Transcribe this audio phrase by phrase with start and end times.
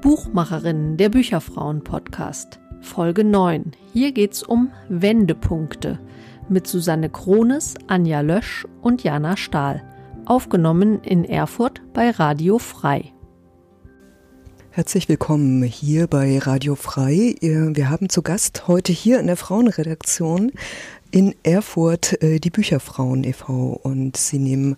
[0.00, 2.60] Buchmacherinnen der Bücherfrauen Podcast.
[2.80, 3.72] Folge 9.
[3.92, 5.98] Hier geht's um Wendepunkte
[6.48, 9.82] mit Susanne Krones, Anja Lösch und Jana Stahl.
[10.24, 13.15] Aufgenommen in Erfurt bei Radio Frei.
[14.76, 17.34] Herzlich willkommen hier bei Radio Frei.
[17.40, 20.52] Wir haben zu Gast heute hier in der Frauenredaktion
[21.10, 23.80] in Erfurt äh, die Bücherfrauen e.V.
[23.82, 24.76] und sie nehmen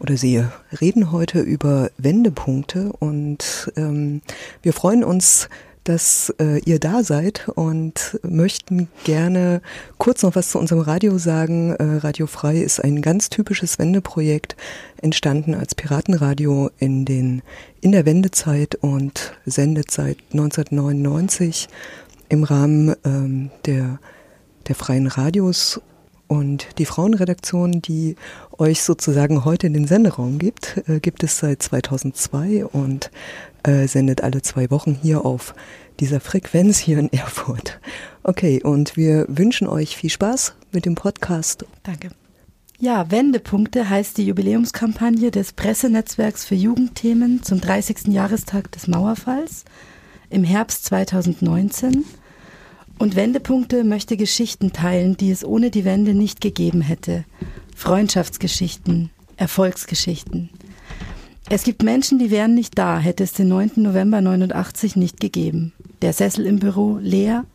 [0.00, 0.44] oder Sie
[0.82, 4.20] reden heute über Wendepunkte und ähm,
[4.60, 5.48] wir freuen uns,
[5.88, 9.62] dass äh, ihr da seid und möchten gerne
[9.96, 11.74] kurz noch was zu unserem Radio sagen.
[11.76, 14.54] Äh, Radio Frei ist ein ganz typisches Wendeprojekt,
[15.00, 17.42] entstanden als Piratenradio in den
[17.80, 21.68] in der Wendezeit und sendet seit 1999
[22.28, 23.98] im Rahmen ähm, der
[24.66, 25.80] der freien Radios
[26.28, 28.16] und die Frauenredaktion, die
[28.58, 33.10] euch sozusagen heute in den Senderaum gibt, äh, gibt es seit 2002 und
[33.62, 35.54] äh, sendet alle zwei Wochen hier auf
[36.00, 37.80] dieser Frequenz hier in Erfurt.
[38.22, 41.64] Okay, und wir wünschen euch viel Spaß mit dem Podcast.
[41.82, 42.10] Danke.
[42.80, 48.06] Ja, Wendepunkte heißt die Jubiläumskampagne des Pressenetzwerks für Jugendthemen zum 30.
[48.08, 49.64] Jahrestag des Mauerfalls
[50.30, 52.04] im Herbst 2019.
[52.98, 57.24] Und Wendepunkte möchte Geschichten teilen, die es ohne die Wende nicht gegeben hätte.
[57.74, 60.50] Freundschaftsgeschichten, Erfolgsgeschichten.
[61.50, 63.72] Es gibt Menschen, die wären nicht da, hätte es den 9.
[63.76, 65.72] November 89 nicht gegeben.
[66.02, 67.46] Der Sessel im Büro leer,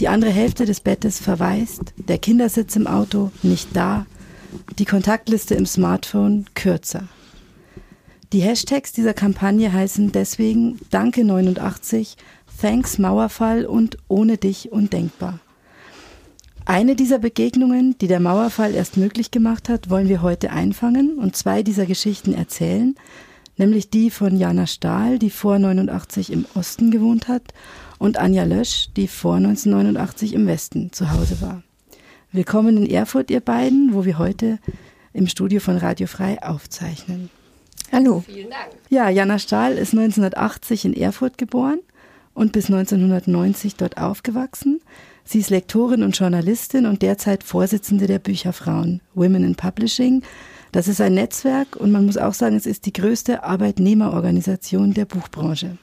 [0.00, 4.06] die andere Hälfte des Bettes verwaist, der Kindersitz im Auto nicht da,
[4.78, 7.06] die Kontaktliste im Smartphone kürzer.
[8.32, 12.16] Die Hashtags dieser Kampagne heißen deswegen Danke 89,
[12.62, 15.38] Thanks Mauerfall und Ohne dich undenkbar.
[16.64, 21.36] Eine dieser Begegnungen, die der Mauerfall erst möglich gemacht hat, wollen wir heute einfangen und
[21.36, 22.94] zwei dieser Geschichten erzählen,
[23.56, 27.54] nämlich die von Jana Stahl, die vor 89 im Osten gewohnt hat,
[27.98, 31.62] und Anja Lösch, die vor 1989 im Westen zu Hause war.
[32.32, 34.58] Willkommen in Erfurt, ihr beiden, wo wir heute
[35.12, 37.30] im Studio von Radio Frei aufzeichnen.
[37.92, 38.24] Hallo.
[38.26, 38.72] Vielen Dank.
[38.90, 41.78] Ja, Jana Stahl ist 1980 in Erfurt geboren
[42.34, 44.80] und bis 1990 dort aufgewachsen.
[45.24, 50.22] Sie ist Lektorin und Journalistin und derzeit Vorsitzende der Bücherfrauen Women in Publishing.
[50.74, 55.04] Das ist ein Netzwerk und man muss auch sagen, es ist die größte Arbeitnehmerorganisation der
[55.04, 55.78] Buchbranche.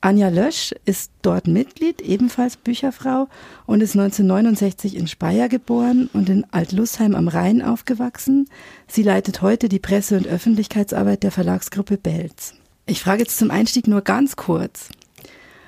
[0.00, 3.28] Anja Lösch ist dort Mitglied, ebenfalls Bücherfrau
[3.66, 8.48] und ist 1969 in Speyer geboren und in Altlusheim am Rhein aufgewachsen.
[8.88, 12.54] Sie leitet heute die Presse- und Öffentlichkeitsarbeit der Verlagsgruppe Belz.
[12.86, 14.88] Ich frage jetzt zum Einstieg nur ganz kurz.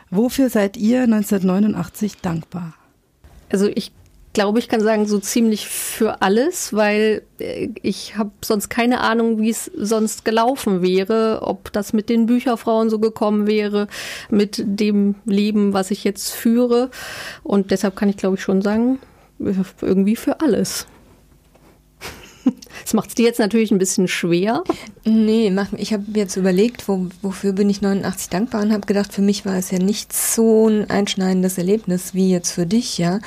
[0.08, 2.72] Wofür seid ihr 1989 dankbar?
[3.50, 3.92] Also ich
[4.32, 9.40] glaube, ich kann sagen, so ziemlich für alles, weil äh, ich habe sonst keine Ahnung,
[9.40, 13.88] wie es sonst gelaufen wäre, ob das mit den Bücherfrauen so gekommen wäre,
[14.30, 16.90] mit dem Leben, was ich jetzt führe.
[17.42, 18.98] Und deshalb kann ich, glaube ich, schon sagen,
[19.80, 20.86] irgendwie für alles.
[22.84, 24.64] Das macht es dir jetzt natürlich ein bisschen schwer.
[25.04, 29.22] Nee, ich habe jetzt überlegt, wo, wofür bin ich 89 dankbar und habe gedacht, für
[29.22, 33.20] mich war es ja nicht so ein einschneidendes Erlebnis wie jetzt für dich, ja.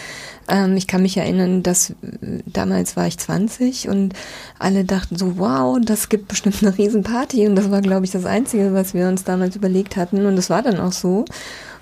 [0.47, 4.13] Ähm, ich kann mich erinnern, dass äh, damals war ich 20 und
[4.59, 8.25] alle dachten so, wow, das gibt bestimmt eine Riesenparty und das war, glaube ich, das
[8.25, 11.25] Einzige, was wir uns damals überlegt hatten und das war dann auch so.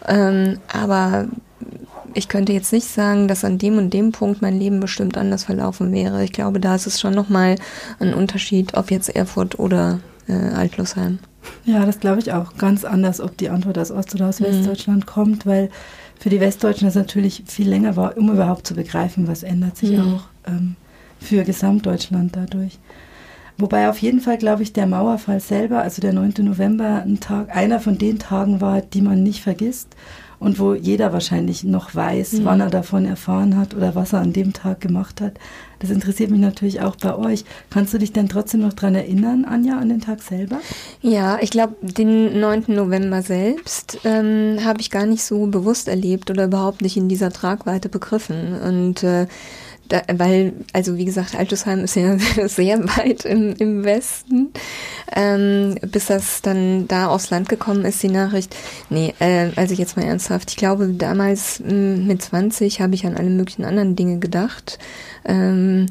[0.08, 1.28] Ähm, aber
[2.14, 5.44] ich könnte jetzt nicht sagen, dass an dem und dem Punkt mein Leben bestimmt anders
[5.44, 6.24] verlaufen wäre.
[6.24, 7.56] Ich glaube, da ist es schon nochmal
[8.00, 11.20] ein Unterschied, ob jetzt Erfurt oder äh, Altlosheim.
[11.66, 12.56] Ja, das glaube ich auch.
[12.58, 14.46] Ganz anders, ob die Antwort aus Ost- oder aus mhm.
[14.46, 15.70] Westdeutschland kommt, weil
[16.20, 19.92] für die Westdeutschen das natürlich viel länger war, um überhaupt zu begreifen, was ändert sich
[19.92, 20.16] mhm.
[20.16, 20.76] auch ähm,
[21.20, 22.80] für Gesamtdeutschland dadurch.
[23.58, 26.34] Wobei auf jeden Fall, glaube ich, der Mauerfall selber, also der 9.
[26.40, 29.96] November, ein Tag, einer von den Tagen war, die man nicht vergisst
[30.44, 32.46] und wo jeder wahrscheinlich noch weiß, mhm.
[32.46, 35.40] wann er davon erfahren hat oder was er an dem Tag gemacht hat.
[35.80, 37.46] Das interessiert mich natürlich auch bei euch.
[37.70, 40.60] Kannst du dich denn trotzdem noch daran erinnern, Anja, an den Tag selber?
[41.02, 42.66] Ja, ich glaube, den 9.
[42.68, 47.32] November selbst ähm, habe ich gar nicht so bewusst erlebt oder überhaupt nicht in dieser
[47.32, 48.60] Tragweite begriffen.
[48.62, 49.28] Und äh,
[49.94, 52.18] da, weil, also wie gesagt, Altusheim ist ja
[52.48, 54.52] sehr weit im, im Westen.
[55.16, 58.56] Ähm, bis das dann da aufs Land gekommen ist, die Nachricht.
[58.90, 60.50] Nee, äh, also jetzt mal ernsthaft.
[60.50, 64.80] Ich glaube, damals mit 20 habe ich an alle möglichen anderen Dinge gedacht.
[65.26, 65.86] Ähm,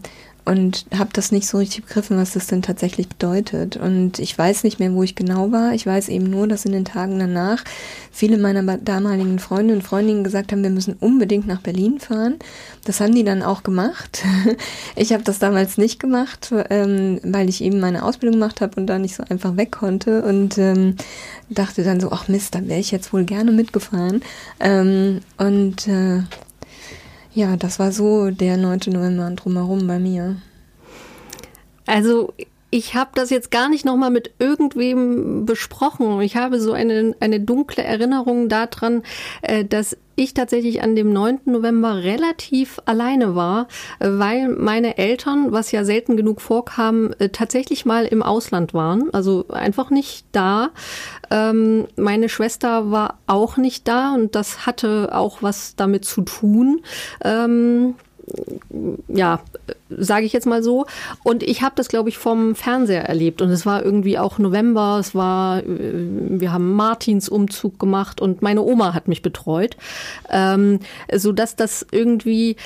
[0.44, 3.76] und habe das nicht so richtig begriffen, was das denn tatsächlich bedeutet.
[3.76, 5.72] Und ich weiß nicht mehr, wo ich genau war.
[5.72, 7.62] Ich weiß eben nur, dass in den Tagen danach
[8.10, 12.36] viele meiner damaligen Freunde und Freundinnen gesagt haben, wir müssen unbedingt nach Berlin fahren.
[12.84, 14.22] Das haben die dann auch gemacht.
[14.94, 18.86] Ich habe das damals nicht gemacht, ähm, weil ich eben meine Ausbildung gemacht habe und
[18.86, 20.96] da nicht so einfach weg konnte und ähm,
[21.48, 24.22] dachte dann so, ach Mist, da wäre ich jetzt wohl gerne mitgefahren.
[24.60, 26.22] Ähm, und äh,
[27.34, 28.80] ja, das war so der 9.
[28.88, 30.36] November und drumherum bei mir.
[31.86, 32.32] Also
[32.70, 36.20] ich habe das jetzt gar nicht nochmal mit irgendwem besprochen.
[36.22, 39.02] Ich habe so eine, eine dunkle Erinnerung daran,
[39.42, 41.40] äh, dass ich tatsächlich an dem 9.
[41.46, 43.68] November relativ alleine war,
[43.98, 49.12] weil meine Eltern, was ja selten genug vorkam, äh, tatsächlich mal im Ausland waren.
[49.12, 50.70] Also einfach nicht da.
[51.30, 56.82] Ähm, meine Schwester war auch nicht da und das hatte auch was damit zu tun.
[59.08, 59.40] Ja,
[59.88, 60.86] sage ich jetzt mal so.
[61.22, 63.42] Und ich habe das, glaube ich, vom Fernseher erlebt.
[63.42, 64.98] Und es war irgendwie auch November.
[65.00, 69.76] Es war, äh, wir haben Martins Umzug gemacht und meine Oma hat mich betreut,
[70.30, 70.80] ähm,
[71.14, 72.56] so dass das irgendwie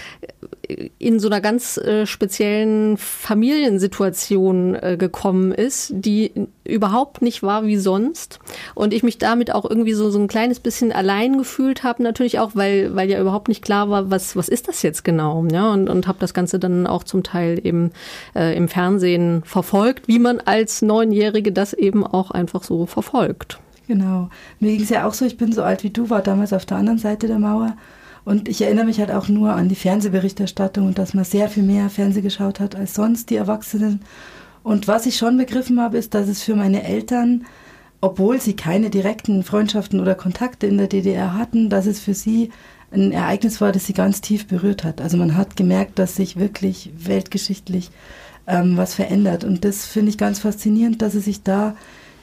[0.98, 6.32] in so einer ganz äh, speziellen Familiensituation äh, gekommen ist, die
[6.64, 8.40] überhaupt nicht war wie sonst.
[8.74, 12.38] Und ich mich damit auch irgendwie so, so ein kleines bisschen allein gefühlt habe, natürlich
[12.38, 15.46] auch, weil, weil ja überhaupt nicht klar war, was, was ist das jetzt genau.
[15.50, 15.72] Ja?
[15.72, 17.92] Und, und habe das Ganze dann auch zum Teil eben
[18.34, 23.60] äh, im Fernsehen verfolgt, wie man als Neunjährige das eben auch einfach so verfolgt.
[23.86, 24.30] Genau.
[24.58, 26.66] Mir ging es ja auch so, ich bin so alt wie du, war damals auf
[26.66, 27.76] der anderen Seite der Mauer.
[28.26, 31.62] Und ich erinnere mich halt auch nur an die Fernsehberichterstattung und dass man sehr viel
[31.62, 34.00] mehr Fernseh geschaut hat als sonst die Erwachsenen.
[34.64, 37.46] Und was ich schon begriffen habe, ist, dass es für meine Eltern,
[38.00, 42.50] obwohl sie keine direkten Freundschaften oder Kontakte in der DDR hatten, dass es für sie
[42.90, 45.00] ein Ereignis war, das sie ganz tief berührt hat.
[45.00, 47.92] Also man hat gemerkt, dass sich wirklich weltgeschichtlich
[48.48, 49.44] ähm, was verändert.
[49.44, 51.76] Und das finde ich ganz faszinierend, dass es sich da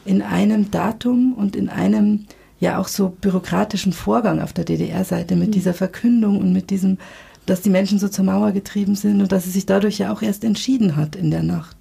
[0.03, 2.25] in einem Datum und in einem
[2.63, 5.51] ja auch so bürokratischen Vorgang auf der DDR-Seite mit mhm.
[5.51, 6.97] dieser Verkündung und mit diesem,
[7.45, 10.21] dass die Menschen so zur Mauer getrieben sind und dass es sich dadurch ja auch
[10.21, 11.77] erst entschieden hat in der Nacht,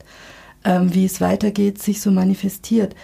[0.64, 2.94] ähm, wie es weitergeht, sich so manifestiert.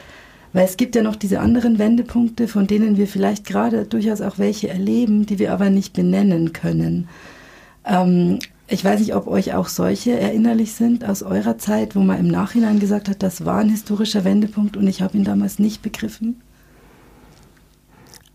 [0.53, 4.39] Weil es gibt ja noch diese anderen Wendepunkte, von denen wir vielleicht gerade durchaus auch
[4.39, 7.09] welche erleben, die wir aber nicht benennen können.
[7.85, 12.19] Ähm, ich weiß nicht, ob euch auch solche erinnerlich sind aus eurer Zeit, wo man
[12.19, 15.81] im Nachhinein gesagt hat, das war ein historischer Wendepunkt und ich habe ihn damals nicht
[15.81, 16.41] begriffen.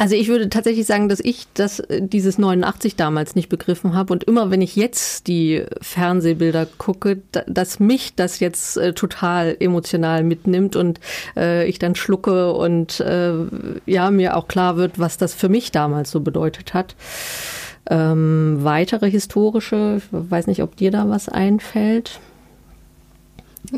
[0.04, 4.12] Also ich würde tatsächlich sagen, dass ich das, äh, dieses 89 damals nicht begriffen habe
[4.12, 10.26] und immer wenn ich jetzt die Fernsehbilder gucke, dass mich das jetzt äh, total emotional
[10.26, 11.00] mitnimmt und
[11.38, 13.32] äh, ich dann schlucke und äh,
[13.86, 16.98] ja, mir auch klar wird, was das für mich damals so bedeutet hat.
[17.90, 22.20] Ähm, weitere historische, ich weiß nicht, ob dir da was einfällt.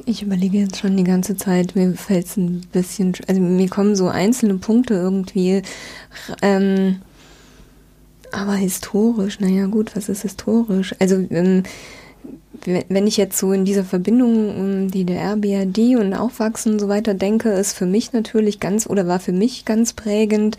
[0.05, 3.95] Ich überlege jetzt schon die ganze Zeit, mir fällt es ein bisschen, also mir kommen
[3.95, 5.61] so einzelne Punkte irgendwie,
[6.41, 7.01] ähm,
[8.31, 10.95] aber historisch, naja gut, was ist historisch?
[10.99, 11.63] Also ähm,
[12.65, 16.87] wenn ich jetzt so in dieser Verbindung um die der RBRD und Aufwachsen und so
[16.87, 20.57] weiter denke, ist für mich natürlich ganz oder war für mich ganz prägend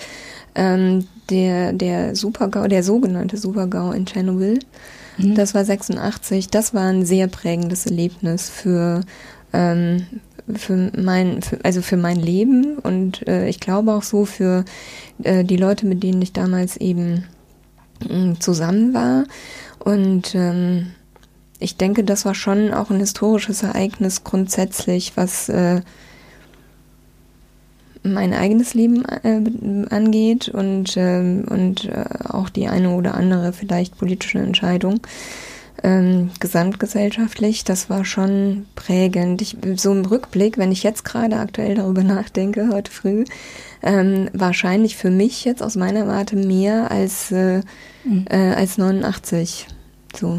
[0.54, 4.60] ähm, der der Supergau, der sogenannte Supergau in Tschernobyl.
[5.18, 5.34] Mhm.
[5.34, 6.48] Das war 86.
[6.48, 9.02] Das war ein sehr prägendes Erlebnis für,
[9.52, 10.06] ähm,
[10.54, 14.64] für mein, für, also für mein Leben und äh, ich glaube auch so für
[15.22, 17.24] äh, die Leute, mit denen ich damals eben
[18.08, 19.24] äh, zusammen war.
[19.78, 20.88] Und ähm,
[21.58, 25.80] ich denke, das war schon auch ein historisches Ereignis grundsätzlich, was äh,
[28.12, 33.98] mein eigenes Leben äh, angeht und, ähm, und äh, auch die eine oder andere vielleicht
[33.98, 35.00] politische Entscheidung.
[35.82, 39.42] Ähm, gesamtgesellschaftlich, das war schon prägend.
[39.42, 43.24] Ich, so im Rückblick, wenn ich jetzt gerade aktuell darüber nachdenke, heute früh,
[43.82, 47.60] ähm, wahrscheinlich für mich jetzt aus meiner Warte mehr als, äh,
[48.04, 48.24] mhm.
[48.30, 49.66] äh, als 89.
[50.18, 50.38] So.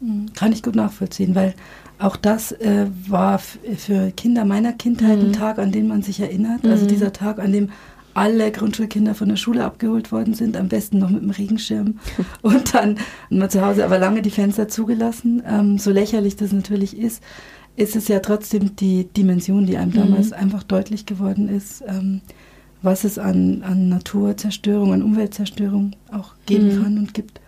[0.00, 0.32] Mhm.
[0.34, 1.54] Kann ich gut nachvollziehen, weil
[1.98, 5.26] auch das äh, war für Kinder meiner Kindheit mhm.
[5.26, 6.64] ein Tag, an den man sich erinnert.
[6.64, 6.88] Also mhm.
[6.88, 7.68] Dieser Tag, an dem
[8.14, 11.98] alle Grundschulkinder von der Schule abgeholt worden sind, am besten noch mit dem Regenschirm
[12.42, 15.42] und dann mal zu Hause aber lange die Fenster zugelassen.
[15.46, 17.22] Ähm, so lächerlich das natürlich ist,
[17.76, 19.96] ist es ja trotzdem die Dimension, die einem mhm.
[19.96, 22.20] damals einfach deutlich geworden ist, ähm,
[22.82, 26.82] was es an, an Naturzerstörung, an Umweltzerstörung auch geben mhm.
[26.82, 27.39] kann und gibt.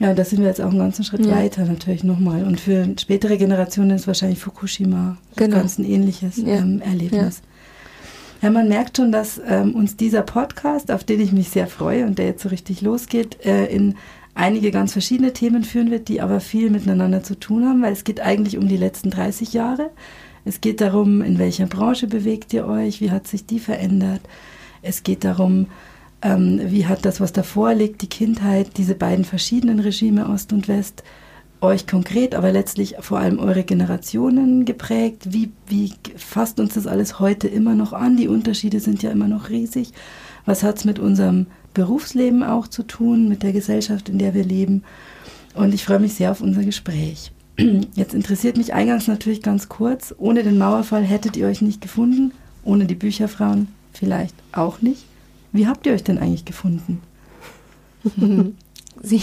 [0.00, 1.36] Ja, da sind wir jetzt auch einen ganzen Schritt ja.
[1.36, 2.44] weiter natürlich nochmal.
[2.44, 5.56] Und für spätere Generationen ist wahrscheinlich Fukushima genau.
[5.56, 6.56] ganz ein ähnliches ja.
[6.56, 7.42] ähm, Erlebnis.
[8.40, 8.48] Ja.
[8.48, 8.50] ja.
[8.52, 12.18] man merkt schon, dass ähm, uns dieser Podcast, auf den ich mich sehr freue und
[12.18, 13.96] der jetzt so richtig losgeht, äh, in
[14.34, 18.04] einige ganz verschiedene Themen führen wird, die aber viel miteinander zu tun haben, weil es
[18.04, 19.90] geht eigentlich um die letzten 30 Jahre.
[20.44, 24.22] Es geht darum, in welcher Branche bewegt ihr euch, wie hat sich die verändert.
[24.80, 25.66] Es geht darum,
[26.22, 30.68] ähm, wie hat das, was davor liegt, die Kindheit, diese beiden verschiedenen Regime Ost und
[30.68, 31.02] West,
[31.60, 35.32] euch konkret, aber letztlich vor allem eure Generationen geprägt?
[35.32, 38.16] Wie, wie fasst uns das alles heute immer noch an?
[38.16, 39.92] Die Unterschiede sind ja immer noch riesig.
[40.44, 44.44] Was hat es mit unserem Berufsleben auch zu tun, mit der Gesellschaft, in der wir
[44.44, 44.82] leben?
[45.54, 47.32] Und ich freue mich sehr auf unser Gespräch.
[47.94, 52.32] Jetzt interessiert mich eingangs natürlich ganz kurz, ohne den Mauerfall hättet ihr euch nicht gefunden,
[52.64, 55.04] ohne die Bücherfrauen vielleicht auch nicht.
[55.52, 57.02] Wie habt ihr euch denn eigentlich gefunden?
[59.02, 59.22] Sie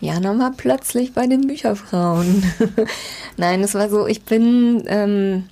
[0.00, 2.42] Jana war plötzlich bei den Bücherfrauen.
[3.36, 5.44] Nein, es war so, ich bin ähm,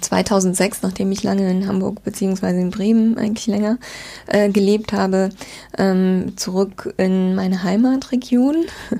[0.00, 3.78] 2006, nachdem ich lange in Hamburg beziehungsweise in Bremen eigentlich länger
[4.26, 5.30] äh, gelebt habe,
[5.76, 8.56] ähm, zurück in meine Heimatregion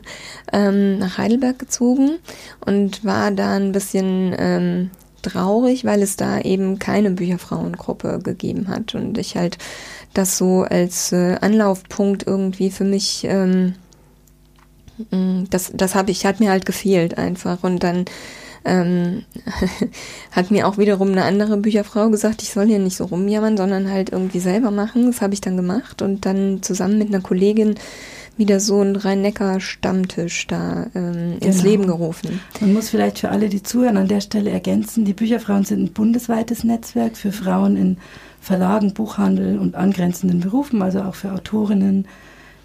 [0.52, 2.18] ähm, nach Heidelberg gezogen
[2.64, 4.90] und war da ein bisschen ähm,
[5.22, 9.58] traurig, weil es da eben keine Bücherfrauengruppe gegeben hat und ich halt
[10.14, 13.74] das so als äh, Anlaufpunkt irgendwie für mich ähm,
[15.10, 18.04] mm, das das habe ich hat mir halt gefehlt einfach und dann
[18.66, 19.24] ähm,
[20.32, 23.90] hat mir auch wiederum eine andere Bücherfrau gesagt, ich soll hier nicht so rumjammern, sondern
[23.90, 25.06] halt irgendwie selber machen.
[25.06, 27.76] Das habe ich dann gemacht und dann zusammen mit einer Kollegin
[28.36, 31.68] wieder so ein Rhein-Neckar-Stammtisch da ähm, ins genau.
[31.68, 32.40] Leben gerufen.
[32.60, 35.92] Man muss vielleicht für alle, die zuhören, an der Stelle ergänzen, die Bücherfrauen sind ein
[35.92, 37.96] bundesweites Netzwerk für Frauen in
[38.40, 42.06] Verlagen, Buchhandel und angrenzenden Berufen, also auch für Autorinnen,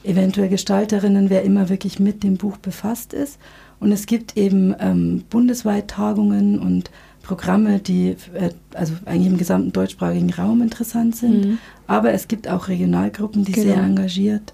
[0.03, 3.39] eventuell Gestalterinnen, wer immer wirklich mit dem Buch befasst ist.
[3.79, 6.91] Und es gibt eben ähm, bundesweit Tagungen und
[7.23, 11.45] Programme, die äh, also eigentlich im gesamten deutschsprachigen Raum interessant sind.
[11.45, 11.57] Mhm.
[11.87, 13.73] Aber es gibt auch Regionalgruppen, die genau.
[13.73, 14.53] sehr engagiert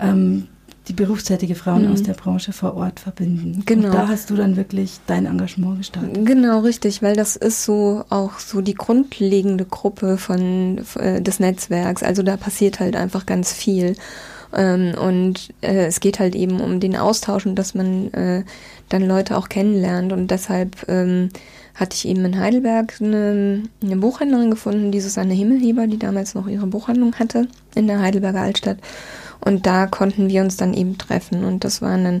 [0.00, 0.48] ähm,
[0.88, 1.92] die berufstätige Frauen mhm.
[1.92, 3.62] aus der Branche vor Ort verbinden.
[3.64, 3.88] Genau.
[3.88, 6.24] Und da hast du dann wirklich dein Engagement gestartet.
[6.26, 12.02] Genau, richtig, weil das ist so auch so die grundlegende Gruppe von äh, des Netzwerks.
[12.02, 13.94] Also da passiert halt einfach ganz viel.
[14.52, 18.42] Ähm, und äh, es geht halt eben um den Austausch und dass man äh,
[18.88, 20.12] dann Leute auch kennenlernt.
[20.12, 21.28] Und deshalb ähm,
[21.74, 26.48] hatte ich eben in Heidelberg eine, eine Buchhändlerin gefunden, die Susanne Himmelheber, die damals noch
[26.48, 28.78] ihre Buchhandlung hatte in der Heidelberger Altstadt.
[29.40, 31.44] Und da konnten wir uns dann eben treffen.
[31.44, 32.20] Und das waren dann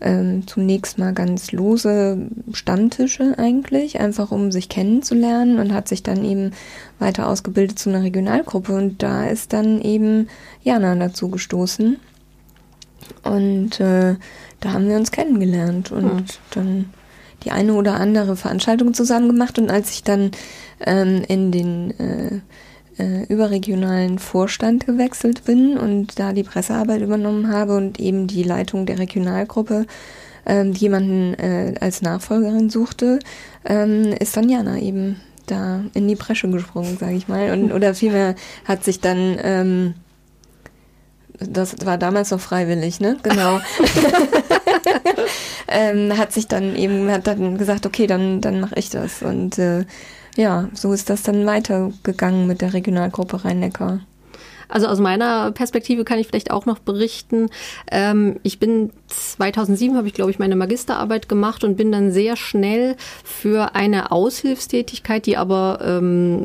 [0.00, 6.24] ähm, zunächst mal ganz lose Stammtische eigentlich, einfach um sich kennenzulernen und hat sich dann
[6.24, 6.52] eben
[6.98, 10.28] weiter ausgebildet zu einer Regionalgruppe und da ist dann eben
[10.62, 11.96] Jana dazu gestoßen
[13.22, 14.16] und äh,
[14.60, 16.24] da haben wir uns kennengelernt und mhm.
[16.50, 16.84] dann
[17.44, 20.30] die eine oder andere Veranstaltung zusammen gemacht und als ich dann
[20.80, 22.40] ähm, in den äh,
[22.98, 28.86] äh, überregionalen Vorstand gewechselt bin und da die Pressearbeit übernommen habe und eben die Leitung
[28.86, 29.86] der Regionalgruppe
[30.46, 33.18] ähm, jemanden äh, als Nachfolgerin suchte,
[33.64, 37.52] ähm, ist dann Jana eben da in die Bresche gesprungen, sage ich mal.
[37.52, 38.34] Und, oder vielmehr
[38.64, 39.94] hat sich dann, ähm,
[41.38, 43.16] das war damals noch freiwillig, ne?
[43.22, 43.60] Genau.
[45.68, 49.22] ähm, hat sich dann eben, hat dann gesagt, okay, dann, dann mache ich das.
[49.22, 49.84] Und äh,
[50.36, 54.00] ja, so ist das dann weitergegangen mit der Regionalgruppe Rhein-Neckar.
[54.68, 57.48] Also aus meiner Perspektive kann ich vielleicht auch noch berichten.
[57.90, 62.36] Ähm, ich bin 2007 habe ich glaube ich meine Magisterarbeit gemacht und bin dann sehr
[62.36, 66.44] schnell für eine Aushilfstätigkeit, die aber ähm,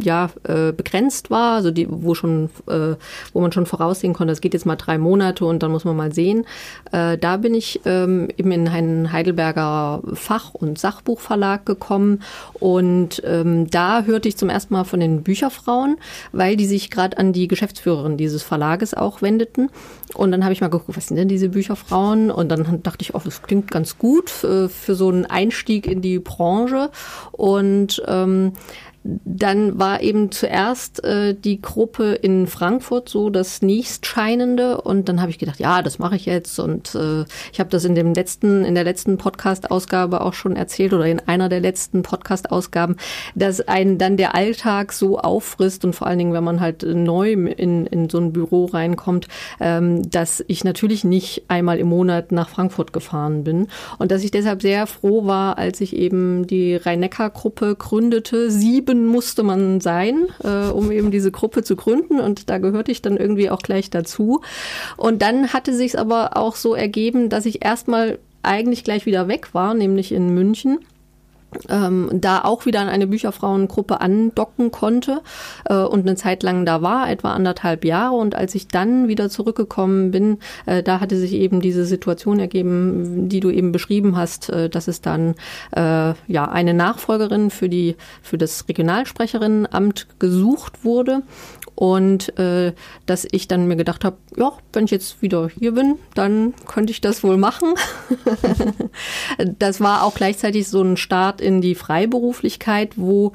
[0.00, 2.96] ja äh, begrenzt war, also die wo schon äh,
[3.32, 5.96] wo man schon voraussehen konnte, es geht jetzt mal drei Monate und dann muss man
[5.96, 6.44] mal sehen.
[6.90, 12.22] Äh, da bin ich ähm, eben in einen Heidelberger Fach- und Sachbuchverlag gekommen
[12.54, 15.96] und ähm, da hörte ich zum ersten Mal von den Bücherfrauen,
[16.32, 19.68] weil die sich gerade an die Geschäftsführerin dieses Verlages auch wendeten.
[20.14, 22.30] Und dann habe ich mal geguckt, was sind denn diese Bücherfrauen?
[22.30, 26.00] Und dann dachte ich, oh, das klingt ganz gut für, für so einen Einstieg in
[26.00, 26.90] die Branche.
[27.32, 28.52] Und ähm,
[29.04, 35.30] dann war eben zuerst äh, die Gruppe in Frankfurt so das nächstscheinende und dann habe
[35.30, 38.64] ich gedacht, ja, das mache ich jetzt und äh, ich habe das in dem letzten
[38.64, 42.96] in der letzten Podcast Ausgabe auch schon erzählt oder in einer der letzten Podcast Ausgaben,
[43.34, 47.32] dass einen dann der Alltag so auffrisst und vor allen Dingen, wenn man halt neu
[47.32, 49.26] in in so ein Büro reinkommt,
[49.58, 53.66] ähm, dass ich natürlich nicht einmal im Monat nach Frankfurt gefahren bin
[53.98, 59.06] und dass ich deshalb sehr froh war, als ich eben die Rhein-Neckar-Gruppe gründete, sieben sieben
[59.06, 62.20] musste man sein, äh, um eben diese Gruppe zu gründen.
[62.20, 64.42] Und da gehörte ich dann irgendwie auch gleich dazu.
[64.96, 69.54] Und dann hatte sich aber auch so ergeben, dass ich erstmal eigentlich gleich wieder weg
[69.54, 70.78] war, nämlich in München
[71.68, 75.20] ähm, da auch wieder an eine Bücherfrauengruppe andocken konnte
[75.64, 78.16] äh, und eine Zeit lang da war, etwa anderthalb Jahre.
[78.16, 83.28] Und als ich dann wieder zurückgekommen bin, äh, da hatte sich eben diese Situation ergeben,
[83.28, 85.34] die du eben beschrieben hast, äh, dass es dann
[85.72, 91.22] äh, ja eine Nachfolgerin für die für das Regionalsprecherinnenamt gesucht wurde
[91.74, 92.72] und äh,
[93.06, 96.92] dass ich dann mir gedacht habe, ja, wenn ich jetzt wieder hier bin, dann könnte
[96.92, 97.74] ich das wohl machen.
[99.58, 103.32] das war auch gleichzeitig so ein Start in die Freiberuflichkeit, wo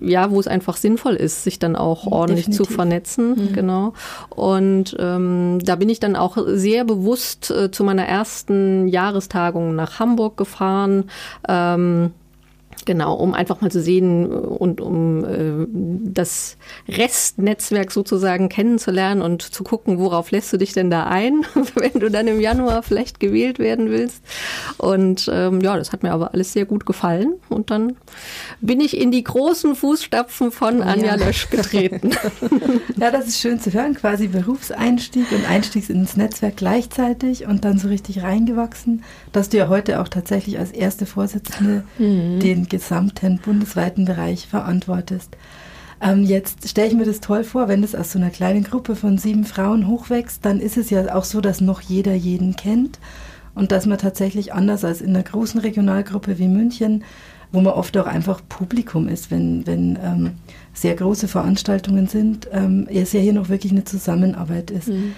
[0.00, 2.66] ja, wo es einfach sinnvoll ist, sich dann auch ordentlich Definitiv.
[2.68, 3.52] zu vernetzen, mhm.
[3.52, 3.92] genau.
[4.30, 9.98] Und ähm, da bin ich dann auch sehr bewusst äh, zu meiner ersten Jahrestagung nach
[9.98, 11.04] Hamburg gefahren.
[11.48, 12.12] Ähm,
[12.88, 15.66] Genau, um einfach mal zu sehen und um äh,
[16.10, 16.56] das
[16.88, 22.10] Restnetzwerk sozusagen kennenzulernen und zu gucken, worauf lässt du dich denn da ein, wenn du
[22.10, 24.22] dann im Januar vielleicht gewählt werden willst.
[24.78, 27.34] Und ähm, ja, das hat mir aber alles sehr gut gefallen.
[27.50, 27.94] Und dann
[28.62, 31.26] bin ich in die großen Fußstapfen von Anja ja.
[31.26, 32.12] Lösch getreten.
[32.96, 37.78] ja, das ist schön zu hören, quasi Berufseinstieg und Einstieg ins Netzwerk gleichzeitig und dann
[37.78, 42.40] so richtig reingewachsen, dass du ja heute auch tatsächlich als erste Vorsitzende mhm.
[42.40, 45.36] den gesamten bundesweiten Bereich verantwortest.
[46.00, 48.94] Ähm, jetzt stelle ich mir das toll vor, wenn es aus so einer kleinen Gruppe
[48.94, 53.00] von sieben Frauen hochwächst, dann ist es ja auch so, dass noch jeder jeden kennt
[53.54, 57.02] und dass man tatsächlich anders als in einer großen Regionalgruppe wie München,
[57.50, 60.30] wo man oft auch einfach Publikum ist, wenn, wenn ähm,
[60.72, 64.88] sehr große Veranstaltungen sind, ähm, es ja hier noch wirklich eine Zusammenarbeit ist.
[64.88, 65.14] Mhm.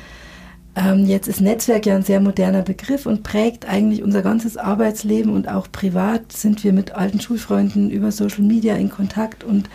[0.80, 5.32] Ähm, jetzt ist Netzwerk ja ein sehr moderner Begriff und prägt eigentlich unser ganzes Arbeitsleben
[5.32, 9.68] und auch privat sind wir mit alten Schulfreunden über Social Media in Kontakt und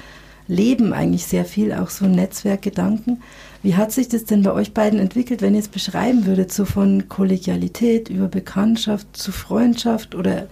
[0.48, 3.22] leben eigentlich sehr viel auch so Netzwerkgedanken.
[3.62, 6.66] Wie hat sich das denn bei euch beiden entwickelt, wenn ihr es beschreiben würdet, so
[6.66, 10.48] von Kollegialität über Bekanntschaft zu Freundschaft oder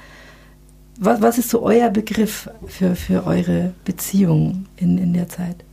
[0.99, 5.63] was, was ist so euer Begriff für, für eure Beziehung in, in der Zeit?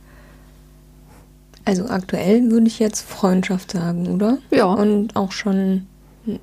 [1.65, 4.37] Also aktuell würde ich jetzt Freundschaft sagen, oder?
[4.49, 4.65] Ja.
[4.65, 5.87] Und auch schon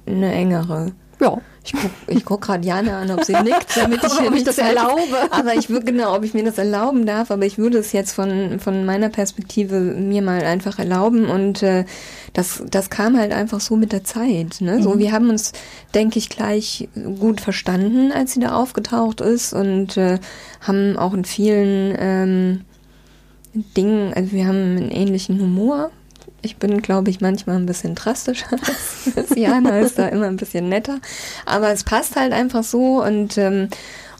[0.07, 0.93] eine engere.
[1.21, 1.39] Ja.
[1.65, 4.57] Ich gucke ich guck gerade Jana an, ob sie nickt, damit ich, ob ich das
[4.57, 5.31] erlaube.
[5.31, 8.13] Aber ich würde genau, ob ich mir das erlauben darf, aber ich würde es jetzt
[8.13, 11.85] von, von meiner Perspektive mir mal einfach erlauben und äh,
[12.33, 14.61] das, das kam halt einfach so mit der Zeit.
[14.61, 14.83] Ne?
[14.83, 14.99] So, mhm.
[14.99, 15.53] wir haben uns,
[15.95, 16.89] denke ich, gleich
[17.19, 20.19] gut verstanden, als sie da aufgetaucht ist und äh,
[20.63, 22.61] haben auch in vielen ähm,
[23.77, 25.91] Dingen, also wir haben einen ähnlichen Humor.
[26.43, 28.57] Ich bin, glaube ich, manchmal ein bisschen drastischer
[29.17, 31.01] als Jana, ist da immer ein bisschen netter.
[31.47, 33.69] Aber es passt halt einfach so und, ähm,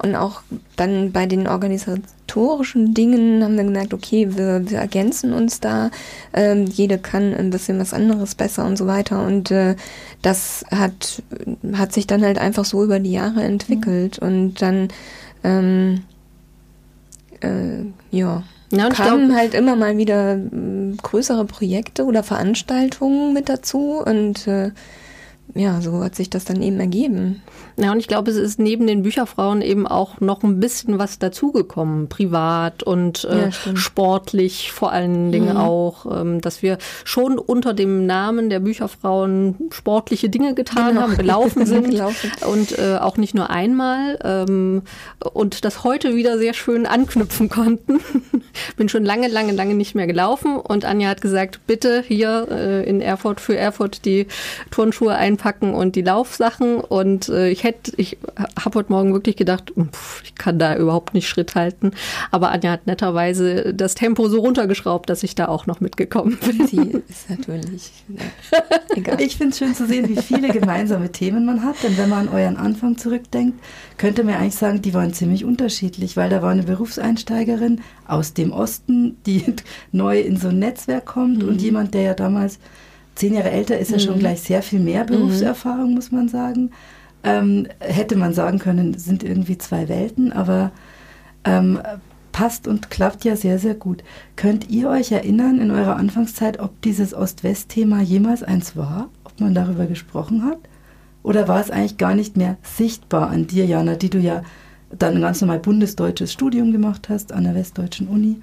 [0.03, 0.43] und auch
[0.77, 5.91] dann bei den organisatorischen Dingen haben wir gemerkt, okay, wir, wir ergänzen uns da.
[6.33, 9.25] Ähm, jede kann ein bisschen was anderes besser und so weiter.
[9.25, 9.77] Und äh,
[10.23, 11.23] das hat,
[11.75, 14.21] hat sich dann halt einfach so über die Jahre entwickelt.
[14.21, 14.29] Mhm.
[14.29, 14.89] Und dann,
[15.45, 16.03] ähm,
[17.41, 18.45] äh, ja.
[18.71, 24.03] Ja, und kamen glaub, halt immer mal wieder äh, größere Projekte oder Veranstaltungen mit dazu
[24.05, 24.73] und äh,
[25.55, 27.43] ja, so hat sich das dann eben ergeben.
[27.81, 31.21] Ja, und ich glaube, es ist neben den Bücherfrauen eben auch noch ein bisschen was
[31.21, 35.57] dazugekommen, privat und äh, ja, sportlich vor allen Dingen mhm.
[35.57, 41.03] auch, ähm, dass wir schon unter dem Namen der Bücherfrauen sportliche Dinge getan genau.
[41.03, 42.33] haben, gelaufen sind gelaufen.
[42.51, 44.83] und äh, auch nicht nur einmal ähm,
[45.33, 48.01] und das heute wieder sehr schön anknüpfen konnten.
[48.77, 52.89] Bin schon lange, lange, lange nicht mehr gelaufen und Anja hat gesagt, bitte hier äh,
[52.89, 54.27] in Erfurt für Erfurt die
[54.73, 58.19] Turnschuhe einpacken und die Laufsachen und äh, ich hätte, ich
[58.59, 61.93] habe heute Morgen wirklich gedacht, pff, ich kann da überhaupt nicht Schritt halten.
[62.31, 66.67] Aber Anja hat netterweise das Tempo so runtergeschraubt, dass ich da auch noch mitgekommen bin.
[66.67, 68.61] Sie ist natürlich ja,
[68.97, 69.21] egal.
[69.21, 71.83] Ich finde es schön zu sehen, wie viele gemeinsame Themen man hat.
[71.83, 73.59] Denn wenn man an euren Anfang zurückdenkt,
[73.97, 78.53] könnte man eigentlich sagen, die waren ziemlich unterschiedlich, weil da war eine Berufseinsteigerin aus dem
[78.53, 79.45] Osten, die
[79.93, 81.49] neu in so ein Netzwerk kommt mhm.
[81.49, 82.59] und jemand, der ja damals
[83.15, 84.21] zehn Jahre älter ist, ja schon mhm.
[84.21, 85.09] gleich sehr viel mehr mhm.
[85.09, 86.71] Berufserfahrung, muss man sagen
[87.25, 90.71] ähm, hätte man sagen können, sind irgendwie zwei Welten, aber
[91.45, 91.81] ähm,
[92.33, 94.05] passt und klappt ja sehr, sehr gut.
[94.37, 99.09] Könnt ihr euch erinnern in eurer Anfangszeit, ob dieses Ost-West-Thema jemals eins war?
[99.25, 100.59] Ob man darüber gesprochen hat?
[101.23, 104.43] Oder war es eigentlich gar nicht mehr sichtbar an dir, Jana, die du ja
[104.97, 108.41] dann ein ganz normal bundesdeutsches Studium gemacht hast an der Westdeutschen Uni?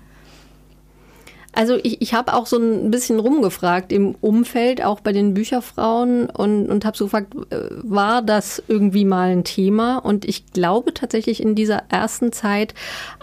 [1.55, 6.29] Also ich, ich habe auch so ein bisschen rumgefragt im Umfeld, auch bei den Bücherfrauen
[6.29, 9.97] und, und habe so gefragt, äh, war das irgendwie mal ein Thema?
[9.97, 12.73] Und ich glaube tatsächlich in dieser ersten Zeit,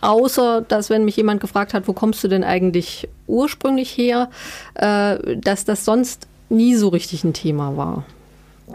[0.00, 4.30] außer dass wenn mich jemand gefragt hat, wo kommst du denn eigentlich ursprünglich her,
[4.74, 8.04] äh, dass das sonst nie so richtig ein Thema war.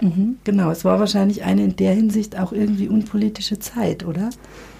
[0.01, 4.29] Mhm, genau, es war wahrscheinlich eine in der Hinsicht auch irgendwie unpolitische Zeit, oder?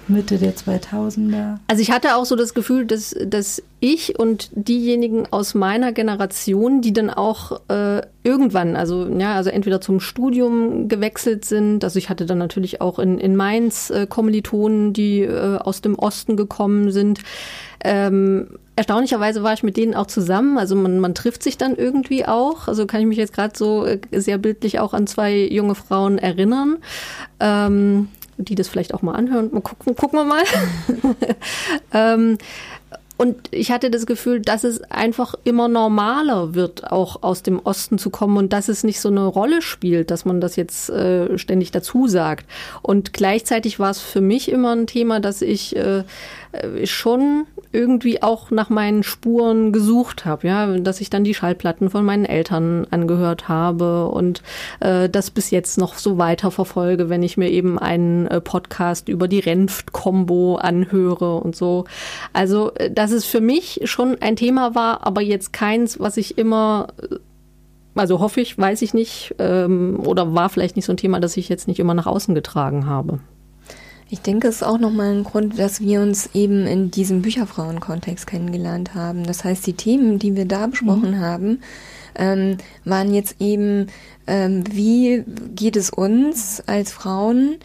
[0.10, 1.58] Mitte der 2000er?
[1.68, 6.82] Also ich hatte auch so das Gefühl, dass, dass ich und diejenigen aus meiner Generation,
[6.82, 12.10] die dann auch äh, irgendwann, also ja, also entweder zum Studium gewechselt sind, also ich
[12.10, 16.92] hatte dann natürlich auch in, in Mainz äh, Kommilitonen, die äh, aus dem Osten gekommen
[16.92, 17.22] sind.
[17.84, 20.58] Ähm, erstaunlicherweise war ich mit denen auch zusammen.
[20.58, 22.68] Also man, man trifft sich dann irgendwie auch.
[22.68, 26.18] Also kann ich mich jetzt gerade so äh, sehr bildlich auch an zwei junge Frauen
[26.18, 26.78] erinnern.
[27.40, 29.50] Ähm, die das vielleicht auch mal anhören.
[29.52, 30.44] Mal gucken, gucken wir mal.
[31.94, 32.38] ähm,
[33.18, 37.98] und ich hatte das Gefühl, dass es einfach immer normaler wird, auch aus dem Osten
[37.98, 41.36] zu kommen und dass es nicht so eine Rolle spielt, dass man das jetzt äh,
[41.40, 42.46] ständig dazu sagt.
[42.84, 46.04] Und gleichzeitig war es für mich immer ein Thema, dass ich äh,
[46.86, 52.06] schon irgendwie auch nach meinen Spuren gesucht habe, ja, dass ich dann die Schallplatten von
[52.06, 54.42] meinen Eltern angehört habe und
[54.80, 59.10] äh, das bis jetzt noch so weiter verfolge, wenn ich mir eben einen äh, Podcast
[59.10, 61.86] über die Renft-Kombo anhöre und so.
[62.34, 66.38] Also, äh, dass es für mich schon ein Thema war, aber jetzt keins, was ich
[66.38, 67.18] immer äh,
[67.96, 71.36] also hoffe ich, weiß ich nicht, ähm, oder war vielleicht nicht so ein Thema, das
[71.36, 73.20] ich jetzt nicht immer nach außen getragen habe.
[74.10, 78.26] Ich denke, es ist auch nochmal ein Grund, dass wir uns eben in diesem Bücherfrauen-Kontext
[78.28, 79.26] kennengelernt haben.
[79.26, 81.20] Das heißt, die Themen, die wir da besprochen mhm.
[81.20, 81.60] haben,
[82.16, 83.88] ähm, waren jetzt eben,
[84.26, 87.58] ähm, wie geht es uns als Frauen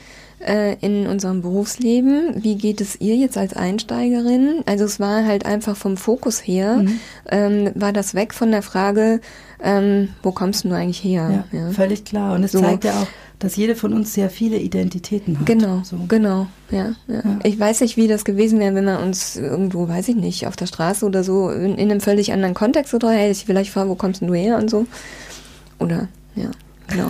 [0.44, 2.42] äh, in unserem Berufsleben?
[2.42, 4.62] Wie geht es ihr jetzt als Einsteigerin?
[4.66, 7.00] Also es war halt einfach vom Fokus her, mhm.
[7.30, 9.20] ähm, war das weg von der Frage,
[9.62, 11.46] ähm, wo kommst du eigentlich her?
[11.52, 11.70] Ja, ja.
[11.70, 12.34] völlig klar.
[12.34, 12.60] Und es so.
[12.60, 13.06] zeigt ja auch,
[13.42, 15.46] dass jede von uns sehr viele Identitäten hat.
[15.46, 15.96] Genau, so.
[16.06, 19.88] genau, ja, ja, ja, Ich weiß nicht, wie das gewesen wäre, wenn man uns irgendwo,
[19.88, 23.10] weiß ich nicht, auf der Straße oder so in, in einem völlig anderen Kontext oder
[23.10, 24.86] hey, ich vielleicht frage, wo kommst du her und so.
[25.80, 26.50] Oder, ja.
[26.86, 27.08] Genau.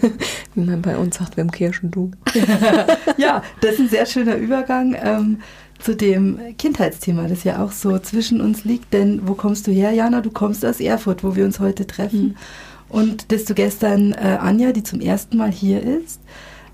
[0.54, 2.10] Wie man bei uns sagt, wir haben Kirschendu.
[3.16, 5.38] ja, das ist ein sehr schöner Übergang ähm,
[5.78, 8.92] zu dem Kindheitsthema, das ja auch so zwischen uns liegt.
[8.92, 10.20] Denn wo kommst du her, Jana?
[10.20, 12.22] Du kommst aus Erfurt, wo wir uns heute treffen.
[12.22, 12.36] Mhm
[12.94, 16.20] und dass du gestern äh, Anja, die zum ersten Mal hier ist,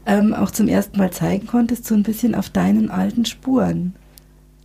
[0.05, 3.95] ähm, auch zum ersten Mal zeigen konntest, so ein bisschen auf deinen alten Spuren.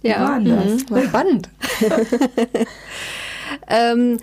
[0.01, 0.89] Wie ja, waren das?
[0.89, 1.07] Mhm.
[1.07, 1.49] Spannend.
[3.69, 4.17] ähm,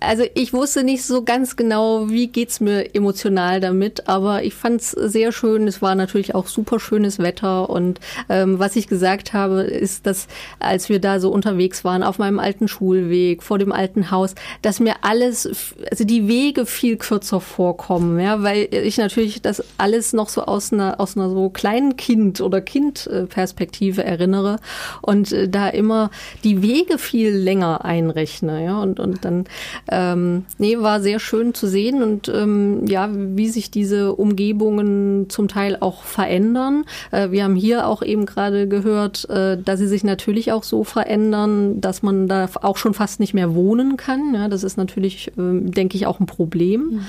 [0.00, 4.90] also ich wusste nicht so ganz genau, wie geht's mir emotional damit, aber ich fand's
[4.90, 5.66] sehr schön.
[5.66, 10.28] Es war natürlich auch super schönes Wetter und ähm, was ich gesagt habe, ist, dass
[10.58, 14.80] als wir da so unterwegs waren auf meinem alten Schulweg vor dem alten Haus, dass
[14.80, 20.28] mir alles, also die Wege viel kürzer vorkommen, ja, weil ich natürlich das alles noch
[20.28, 24.58] so aus einer aus einer so kleinen Kind oder Kindperspektive erinnere
[25.02, 26.10] und äh, da immer
[26.44, 29.46] die Wege viel länger einrechne, ja und und dann
[29.90, 35.48] ähm, nee, war sehr schön zu sehen und ähm, ja, wie sich diese Umgebungen zum
[35.48, 36.84] Teil auch verändern.
[37.10, 40.84] Äh, wir haben hier auch eben gerade gehört, äh, dass sie sich natürlich auch so
[40.84, 44.34] verändern, dass man da auch schon fast nicht mehr wohnen kann.
[44.34, 46.80] Ja, das ist natürlich, äh, denke ich, auch ein Problem.
[46.80, 47.00] Mhm.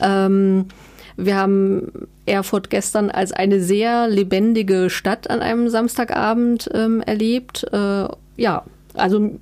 [0.00, 0.64] Ähm,
[1.16, 7.66] wir haben Erfurt gestern als eine sehr lebendige Stadt an einem Samstagabend ähm, erlebt.
[7.72, 8.62] Äh, ja,
[8.94, 9.32] also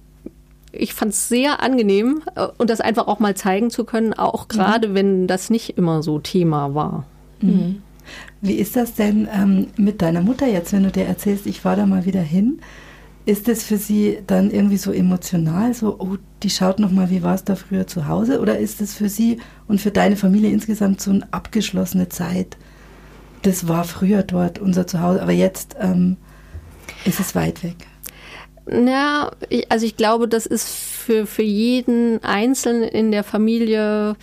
[0.79, 4.45] ich fand es sehr angenehm äh, und das einfach auch mal zeigen zu können, auch
[4.45, 4.49] mhm.
[4.49, 4.95] gerade mhm.
[4.95, 7.07] wenn das nicht immer so Thema war.
[7.41, 7.83] Mhm.
[8.41, 11.79] Wie ist das denn ähm, mit deiner Mutter jetzt, wenn du dir erzählst, ich fahre
[11.79, 12.61] da mal wieder hin?
[13.25, 17.25] Ist es für sie dann irgendwie so emotional, so, oh, die schaut noch mal, wie
[17.25, 18.41] war es da früher zu Hause?
[18.41, 22.57] Oder ist es für sie und für deine Familie insgesamt so eine abgeschlossene Zeit?
[23.43, 26.17] Das war früher dort unser Zuhause, aber jetzt ähm,
[27.05, 27.89] ist es weit weg.
[28.69, 29.31] Ja,
[29.69, 34.17] also ich glaube, das ist für, für jeden Einzelnen in der Familie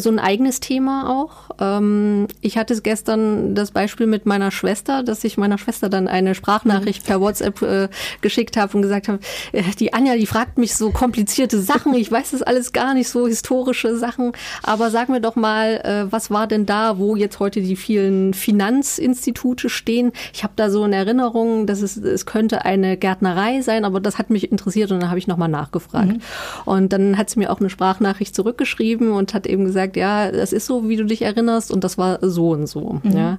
[0.00, 1.50] so ein eigenes Thema auch.
[1.60, 6.34] Ähm, ich hatte gestern das Beispiel mit meiner Schwester, dass ich meiner Schwester dann eine
[6.34, 7.88] Sprachnachricht per WhatsApp äh,
[8.20, 9.18] geschickt habe und gesagt habe,
[9.52, 13.08] äh, die Anja, die fragt mich so komplizierte Sachen, ich weiß das alles gar nicht,
[13.08, 17.40] so historische Sachen, aber sag mir doch mal, äh, was war denn da, wo jetzt
[17.40, 20.12] heute die vielen Finanzinstitute stehen?
[20.32, 24.18] Ich habe da so eine Erinnerung, dass es, es könnte eine Gärtnerei sein, aber das
[24.18, 26.08] hat mich interessiert und dann habe ich nochmal nachgefragt.
[26.08, 26.20] Mhm.
[26.64, 30.52] Und dann hat sie mir auch eine Sprachnachricht zurückgeschrieben und hat eben gesagt, ja, das
[30.52, 33.00] ist so, wie du dich erinnerst erinnerst und das war so und so.
[33.02, 33.16] Mhm.
[33.16, 33.38] Ja.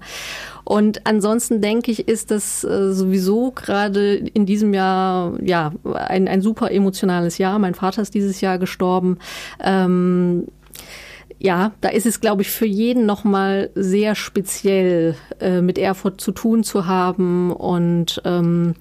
[0.64, 6.42] Und ansonsten denke ich, ist das äh, sowieso gerade in diesem Jahr ja ein, ein
[6.42, 7.60] super emotionales Jahr.
[7.60, 9.20] Mein Vater ist dieses Jahr gestorben.
[9.64, 10.48] Ähm,
[11.38, 16.32] ja, da ist es, glaube ich, für jeden nochmal sehr speziell, äh, mit Erfurt zu
[16.32, 18.74] tun zu haben und ähm,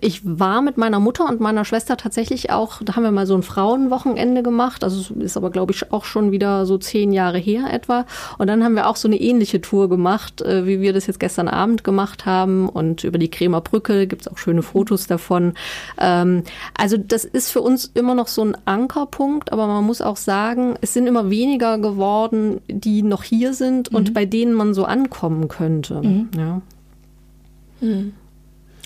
[0.00, 3.34] ich war mit meiner Mutter und meiner Schwester tatsächlich auch, da haben wir mal so
[3.34, 4.82] ein Frauenwochenende gemacht.
[4.84, 8.04] Also ist aber, glaube ich, auch schon wieder so zehn Jahre her etwa.
[8.38, 11.20] Und dann haben wir auch so eine ähnliche Tour gemacht, äh, wie wir das jetzt
[11.20, 12.68] gestern Abend gemacht haben.
[12.68, 15.54] Und über die Kremer Brücke gibt es auch schöne Fotos davon.
[15.98, 16.42] Ähm,
[16.76, 20.76] also das ist für uns immer noch so ein Ankerpunkt, aber man muss auch sagen,
[20.80, 23.96] es sind immer weniger geworden, die noch hier sind mhm.
[23.96, 26.00] und bei denen man so ankommen könnte.
[26.02, 26.28] Mhm.
[26.36, 26.60] Ja.
[27.80, 28.12] Mhm.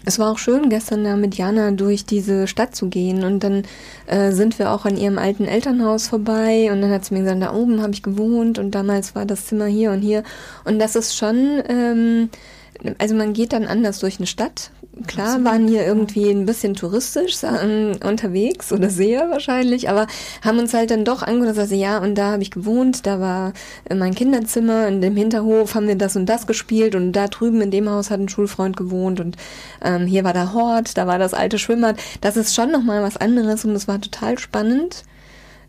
[0.04, 3.24] Es war auch schön, gestern da mit Jana durch diese Stadt zu gehen.
[3.24, 3.64] Und dann
[4.06, 6.70] äh, sind wir auch an ihrem alten Elternhaus vorbei.
[6.72, 8.58] Und dann hat sie mir gesagt, da oben habe ich gewohnt.
[8.58, 10.22] Und damals war das Zimmer hier und hier.
[10.64, 12.30] Und das ist schon, ähm,
[12.98, 14.70] also man geht dann anders durch eine Stadt
[15.06, 17.36] Klar waren hier irgendwie ein bisschen touristisch
[18.04, 20.06] unterwegs oder sehr wahrscheinlich, aber
[20.42, 23.52] haben uns halt dann doch angeguckt, also ja, und da habe ich gewohnt, da war
[23.88, 27.60] äh, mein Kinderzimmer, in dem Hinterhof haben wir das und das gespielt und da drüben
[27.60, 29.36] in dem Haus hat ein Schulfreund gewohnt und
[29.82, 31.96] ähm, hier war der Hort, da war das alte Schwimmbad.
[32.20, 35.04] Das ist schon nochmal was anderes und das war total spannend.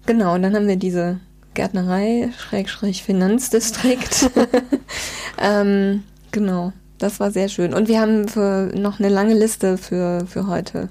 [0.05, 1.19] Genau, und dann haben wir diese
[1.53, 4.31] Gärtnerei, Schrägstrich Finanzdistrikt.
[5.41, 6.73] ähm, genau.
[6.99, 7.73] Das war sehr schön.
[7.73, 10.89] Und wir haben für noch eine lange Liste für, für heute.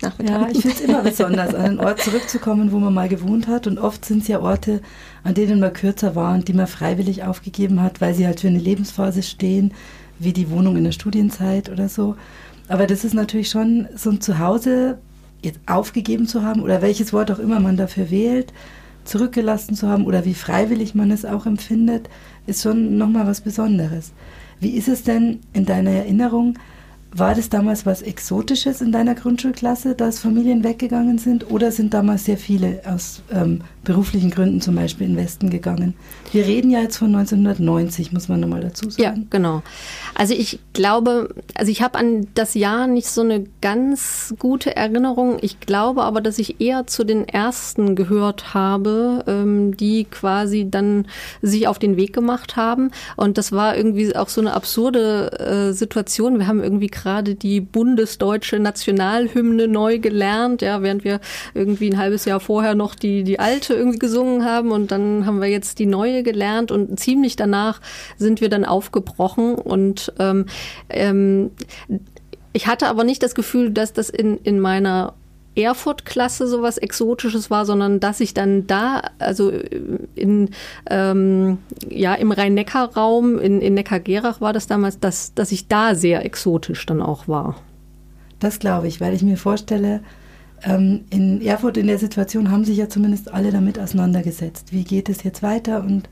[0.00, 0.40] Nachmittag.
[0.40, 3.66] Ja, ich finde es immer besonders, an einen Ort zurückzukommen, wo man mal gewohnt hat.
[3.66, 4.80] Und oft sind es ja Orte,
[5.22, 8.48] an denen man kürzer war und die man freiwillig aufgegeben hat, weil sie halt für
[8.48, 9.72] eine Lebensphase stehen,
[10.18, 12.16] wie die Wohnung in der Studienzeit oder so.
[12.68, 14.98] Aber das ist natürlich schon so ein Zuhause
[15.42, 18.52] jetzt aufgegeben zu haben oder welches Wort auch immer man dafür wählt,
[19.04, 22.08] zurückgelassen zu haben oder wie freiwillig man es auch empfindet,
[22.46, 24.12] ist schon nochmal was Besonderes.
[24.62, 26.56] Wie ist es denn in deiner Erinnerung?
[27.14, 31.50] War das damals was Exotisches in deiner Grundschulklasse, dass Familien weggegangen sind?
[31.50, 35.94] Oder sind damals sehr viele aus ähm, beruflichen Gründen zum Beispiel in den Westen gegangen?
[36.32, 39.02] Wir reden ja jetzt von 1990, muss man nochmal dazu sagen.
[39.02, 39.62] Ja, genau.
[40.14, 45.36] Also ich glaube, also ich habe an das Jahr nicht so eine ganz gute Erinnerung.
[45.42, 51.06] Ich glaube aber, dass ich eher zu den ersten gehört habe, ähm, die quasi dann
[51.42, 52.90] sich auf den Weg gemacht haben.
[53.16, 56.38] Und das war irgendwie auch so eine absurde äh, Situation.
[56.38, 61.20] Wir haben irgendwie gerade die bundesdeutsche Nationalhymne neu gelernt, ja, während wir
[61.54, 65.40] irgendwie ein halbes Jahr vorher noch die, die alte irgendwie gesungen haben und dann haben
[65.40, 67.80] wir jetzt die neue gelernt und ziemlich danach
[68.16, 70.46] sind wir dann aufgebrochen und ähm,
[70.88, 71.50] ähm,
[72.52, 75.14] ich hatte aber nicht das Gefühl, dass das in, in meiner
[75.54, 79.52] Erfurt-Klasse sowas Exotisches war, sondern dass ich dann da, also
[80.14, 80.50] in,
[80.88, 86.24] ähm, ja, im Rhein-Neckar-Raum, in, in Neckar-Gerach war das damals, dass, dass ich da sehr
[86.24, 87.56] exotisch dann auch war.
[88.40, 90.00] Das glaube ich, weil ich mir vorstelle,
[90.64, 94.72] ähm, in Erfurt in der Situation haben sich ja zumindest alle damit auseinandergesetzt.
[94.72, 96.08] Wie geht es jetzt weiter und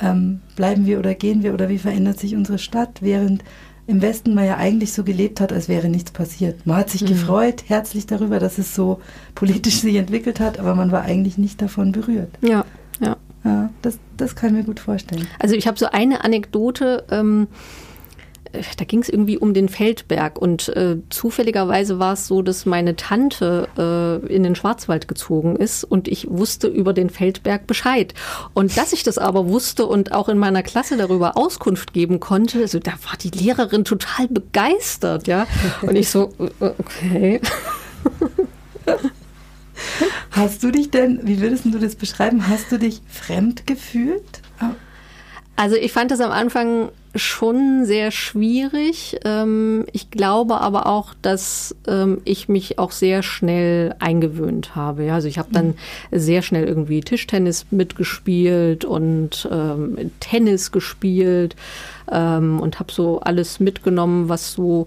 [0.00, 3.44] ähm, bleiben wir oder gehen wir oder wie verändert sich unsere Stadt, während
[3.86, 6.66] im Westen man ja eigentlich so gelebt hat, als wäre nichts passiert.
[6.66, 7.08] Man hat sich mhm.
[7.08, 9.00] gefreut, herzlich darüber, dass es so
[9.34, 12.30] politisch sich entwickelt hat, aber man war eigentlich nicht davon berührt.
[12.40, 12.64] Ja,
[13.00, 13.16] ja.
[13.44, 15.26] ja das, das kann ich mir gut vorstellen.
[15.38, 17.04] Also ich habe so eine Anekdote.
[17.10, 17.89] Ähm äh,
[18.76, 22.96] da ging es irgendwie um den Feldberg und äh, zufälligerweise war es so, dass meine
[22.96, 28.14] Tante äh, in den Schwarzwald gezogen ist und ich wusste über den Feldberg Bescheid.
[28.54, 32.60] Und dass ich das aber wusste und auch in meiner Klasse darüber Auskunft geben konnte,
[32.60, 35.46] also da war die Lehrerin total begeistert, ja.
[35.82, 37.40] Und ich so, äh, okay.
[40.30, 44.42] Hast du dich denn, wie würdest du das beschreiben, hast du dich fremd gefühlt?
[45.56, 49.18] Also ich fand das am Anfang schon sehr schwierig.
[49.24, 55.12] Ähm, ich glaube aber auch, dass ähm, ich mich auch sehr schnell eingewöhnt habe.
[55.12, 55.74] Also ich habe dann
[56.12, 61.56] sehr schnell irgendwie Tischtennis mitgespielt und ähm, Tennis gespielt
[62.12, 64.86] und habe so alles mitgenommen, was so,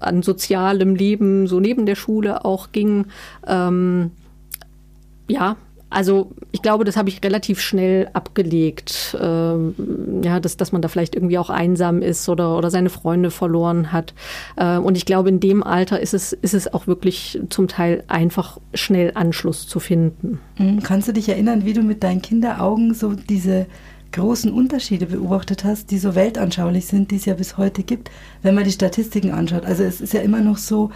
[0.00, 3.06] an sozialem Leben so neben der Schule auch ging.
[3.46, 5.56] ja,
[5.88, 9.16] also ich glaube, das habe ich relativ schnell abgelegt.
[9.20, 9.74] Ähm,
[10.22, 13.92] ja, dass, dass man da vielleicht irgendwie auch einsam ist oder, oder seine Freunde verloren
[13.92, 14.12] hat.
[14.56, 18.02] Ähm, und ich glaube, in dem Alter ist es, ist es auch wirklich zum Teil
[18.08, 20.40] einfach schnell Anschluss zu finden.
[20.58, 20.82] Mhm.
[20.82, 23.66] Kannst du dich erinnern, wie du mit deinen Kinderaugen so diese
[24.12, 28.10] großen Unterschiede beobachtet hast, die so weltanschaulich sind, die es ja bis heute gibt,
[28.42, 29.64] wenn man die Statistiken anschaut?
[29.64, 30.90] Also es ist ja immer noch so,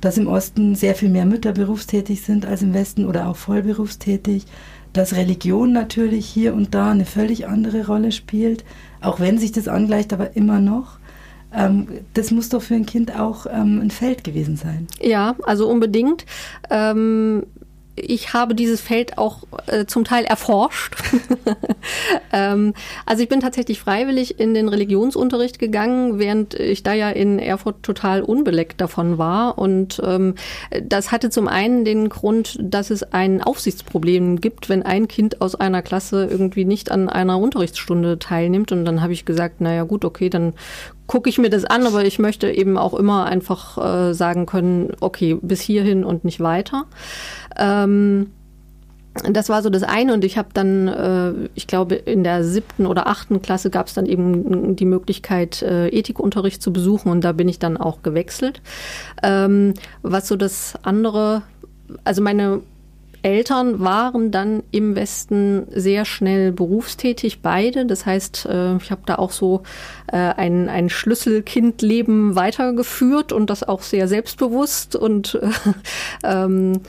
[0.00, 4.44] dass im Osten sehr viel mehr Mütter berufstätig sind als im Westen oder auch vollberufstätig,
[4.92, 8.64] dass Religion natürlich hier und da eine völlig andere Rolle spielt,
[9.00, 10.98] auch wenn sich das angleicht, aber immer noch.
[11.54, 14.86] Ähm, das muss doch für ein Kind auch ähm, ein Feld gewesen sein.
[15.00, 16.24] Ja, also unbedingt.
[16.70, 17.44] Ähm
[17.96, 20.96] ich habe dieses Feld auch äh, zum Teil erforscht.
[22.32, 22.74] ähm,
[23.06, 27.82] also ich bin tatsächlich freiwillig in den Religionsunterricht gegangen, während ich da ja in Erfurt
[27.82, 29.58] total unbeleckt davon war.
[29.58, 30.34] Und ähm,
[30.82, 35.54] das hatte zum einen den Grund, dass es ein Aufsichtsproblem gibt, wenn ein Kind aus
[35.54, 38.72] einer Klasse irgendwie nicht an einer Unterrichtsstunde teilnimmt.
[38.72, 40.52] Und dann habe ich gesagt, naja gut, okay, dann
[41.06, 44.92] gucke ich mir das an, aber ich möchte eben auch immer einfach äh, sagen können,
[45.00, 46.86] okay, bis hierhin und nicht weiter.
[47.56, 48.32] Ähm,
[49.24, 52.86] das war so das eine und ich habe dann, äh, ich glaube, in der siebten
[52.86, 57.32] oder achten Klasse gab es dann eben die Möglichkeit, äh, Ethikunterricht zu besuchen und da
[57.32, 58.60] bin ich dann auch gewechselt.
[59.22, 61.42] Ähm, was so das andere,
[62.04, 62.60] also meine
[63.22, 67.86] Eltern waren dann im Westen sehr schnell berufstätig, beide.
[67.86, 69.62] Das heißt, äh, ich habe da auch so
[70.08, 75.38] äh, ein, ein Schlüsselkindleben weitergeführt und das auch sehr selbstbewusst und
[76.24, 76.80] ähm,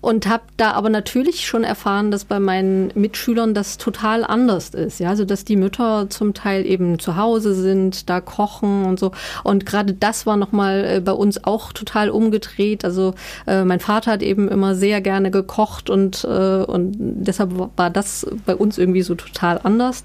[0.00, 5.00] und habe da aber natürlich schon erfahren, dass bei meinen Mitschülern das total anders ist.
[5.00, 9.10] Ja, also dass die Mütter zum Teil eben zu Hause sind, da kochen und so.
[9.42, 12.84] Und gerade das war nochmal äh, bei uns auch total umgedreht.
[12.84, 13.14] Also
[13.46, 18.26] äh, mein Vater hat eben immer sehr gerne gekocht und, äh, und deshalb war das
[18.46, 20.04] bei uns irgendwie so total anders.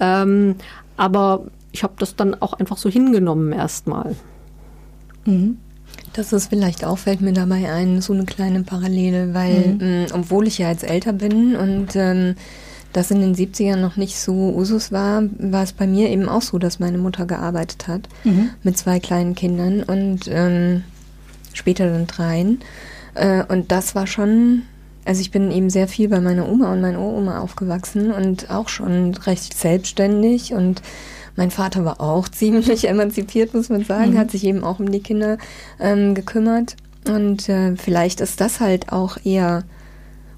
[0.00, 0.56] Ähm,
[0.96, 4.16] aber ich habe das dann auch einfach so hingenommen erstmal.
[5.26, 5.58] Mhm.
[6.16, 9.78] Das ist vielleicht auch, fällt mir dabei ein, so eine kleine Parallele, weil, mhm.
[9.82, 12.36] ähm, obwohl ich ja jetzt älter bin und ähm,
[12.94, 16.40] das in den 70ern noch nicht so Usus war, war es bei mir eben auch
[16.40, 18.48] so, dass meine Mutter gearbeitet hat mhm.
[18.62, 20.84] mit zwei kleinen Kindern und ähm,
[21.52, 22.60] später dann dreien.
[23.12, 24.62] Äh, und das war schon,
[25.04, 28.70] also ich bin eben sehr viel bei meiner Oma und meiner Oma aufgewachsen und auch
[28.70, 30.80] schon recht selbstständig und
[31.36, 34.18] mein Vater war auch ziemlich emanzipiert, muss man sagen, mhm.
[34.18, 35.38] hat sich eben auch um die Kinder
[35.78, 36.76] ähm, gekümmert.
[37.08, 39.64] Und äh, vielleicht ist das halt auch eher,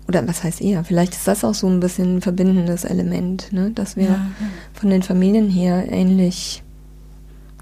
[0.06, 3.70] oder was heißt eher, vielleicht ist das auch so ein bisschen ein verbindendes Element, ne?
[3.74, 4.26] dass wir ja,
[4.74, 6.62] von den Familien her ähnlich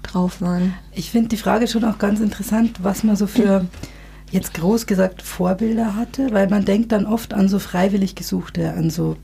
[0.03, 0.73] drauf waren.
[0.93, 3.65] Ich finde die Frage schon auch ganz interessant, was man so für
[4.31, 8.89] jetzt groß gesagt Vorbilder hatte, weil man denkt dann oft an so freiwillig Gesuchte, an
[8.89, 9.15] so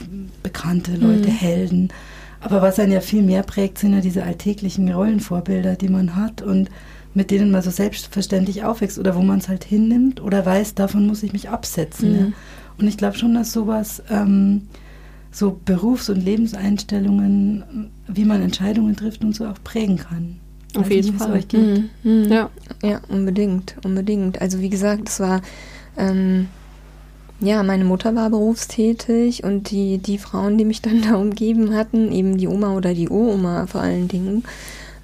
[0.43, 1.35] bekannte Leute, mhm.
[1.35, 1.89] Helden.
[2.43, 6.41] Aber was einen ja viel mehr prägt, sind ja diese alltäglichen Rollenvorbilder, die man hat
[6.41, 6.69] und
[7.13, 11.07] mit denen man so selbstverständlich aufwächst oder wo man es halt hinnimmt oder weiß, davon
[11.07, 12.11] muss ich mich absetzen.
[12.11, 12.19] Mhm.
[12.19, 12.31] Ja.
[12.77, 14.63] Und ich glaube schon, dass sowas, ähm,
[15.31, 20.39] so Berufs- und Lebenseinstellungen, wie man Entscheidungen trifft und so auch prägen kann.
[20.75, 21.43] Auf jeden Fall.
[21.53, 21.89] Mhm.
[22.03, 22.31] Mhm.
[22.31, 22.49] Ja.
[22.81, 24.41] ja, unbedingt, unbedingt.
[24.41, 25.41] Also wie gesagt, es war
[25.97, 26.47] ähm,
[27.43, 32.11] ja, meine Mutter war berufstätig und die, die Frauen, die mich dann da umgeben hatten,
[32.11, 34.43] eben die Oma oder die Uroma vor allen Dingen,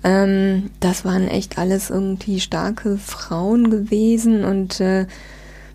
[0.04, 5.06] ähm, das waren echt alles irgendwie starke Frauen gewesen und äh,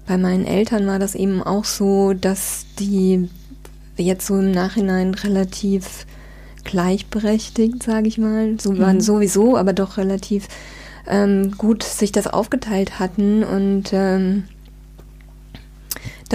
[0.06, 3.28] bei meinen Eltern war das eben auch so, dass die
[3.96, 6.06] jetzt so im Nachhinein relativ
[6.64, 9.02] gleichberechtigt, sage ich mal, so waren mhm.
[9.02, 10.48] sowieso, aber doch relativ
[11.06, 14.44] ähm, gut sich das aufgeteilt hatten und ähm,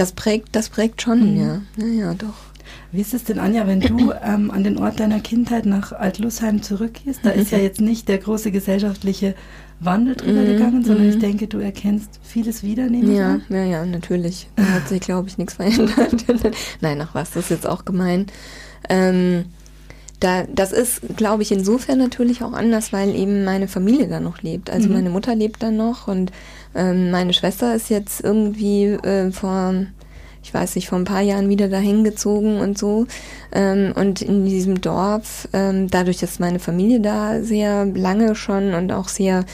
[0.00, 1.62] das prägt, das prägt schon, mhm.
[1.76, 1.84] ja.
[1.84, 2.34] Ja, doch.
[2.90, 6.62] Wie ist es denn, Anja, wenn du ähm, an den Ort deiner Kindheit nach Altlusheim
[6.62, 7.20] zurückgehst?
[7.22, 9.34] Da ist ja jetzt nicht der große gesellschaftliche
[9.78, 10.46] Wandel drüber mhm.
[10.46, 11.20] gegangen, sondern ich mhm.
[11.20, 14.48] denke, du erkennst vieles wieder, nehme ja, ich Ja, ja, natürlich.
[14.56, 16.24] Da hat sich, glaube ich, nichts verändert.
[16.80, 18.26] Nein, ach was, das ist jetzt auch gemein.
[18.88, 19.44] Ähm,
[20.20, 24.42] da, das ist, glaube ich, insofern natürlich auch anders, weil eben meine Familie da noch
[24.42, 24.70] lebt.
[24.70, 24.94] Also mhm.
[24.94, 26.30] meine Mutter lebt da noch und
[26.74, 29.74] ähm, meine Schwester ist jetzt irgendwie äh, vor,
[30.42, 33.06] ich weiß nicht, vor ein paar Jahren wieder dahin gezogen und so.
[33.50, 38.92] Ähm, und in diesem Dorf, ähm, dadurch, dass meine Familie da sehr lange schon und
[38.92, 39.44] auch sehr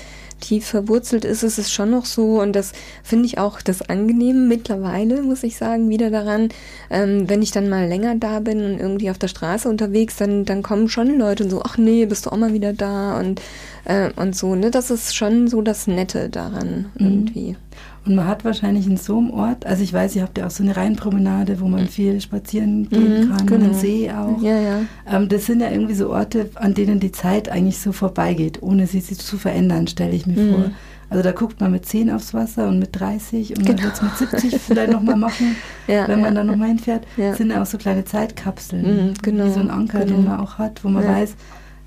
[0.40, 2.72] tief verwurzelt ist, ist es schon noch so und das
[3.02, 6.48] finde ich auch das Angenehme mittlerweile, muss ich sagen, wieder daran,
[6.90, 10.44] ähm, wenn ich dann mal länger da bin und irgendwie auf der Straße unterwegs, dann,
[10.44, 13.40] dann kommen schon Leute und so, ach nee, bist du auch mal wieder da und,
[13.84, 17.06] äh, und so, ne, das ist schon so das Nette daran mhm.
[17.06, 17.56] irgendwie.
[18.06, 20.50] Und man hat wahrscheinlich in so einem Ort, also ich weiß, ihr habt ja auch
[20.50, 21.88] so eine Rheinpromenade, wo man mhm.
[21.88, 23.64] viel spazieren gehen mhm, kann, genau.
[23.64, 24.40] einen See auch.
[24.40, 24.80] Ja, ja.
[25.10, 28.86] Ähm, das sind ja irgendwie so Orte, an denen die Zeit eigentlich so vorbeigeht, ohne
[28.86, 30.50] sie, sie zu verändern, stelle ich mir mhm.
[30.52, 30.70] vor.
[31.08, 33.72] Also da guckt man mit 10 aufs Wasser und mit 30 und genau.
[33.72, 37.06] man wird es mit 70 vielleicht nochmal machen, ja, wenn man ja, dann nochmal hinfährt.
[37.16, 37.28] Ja.
[37.28, 40.16] Das sind ja auch so kleine Zeitkapseln, mhm, genau, wie so ein Anker, genau.
[40.16, 41.36] den man auch hat, wo man weiß,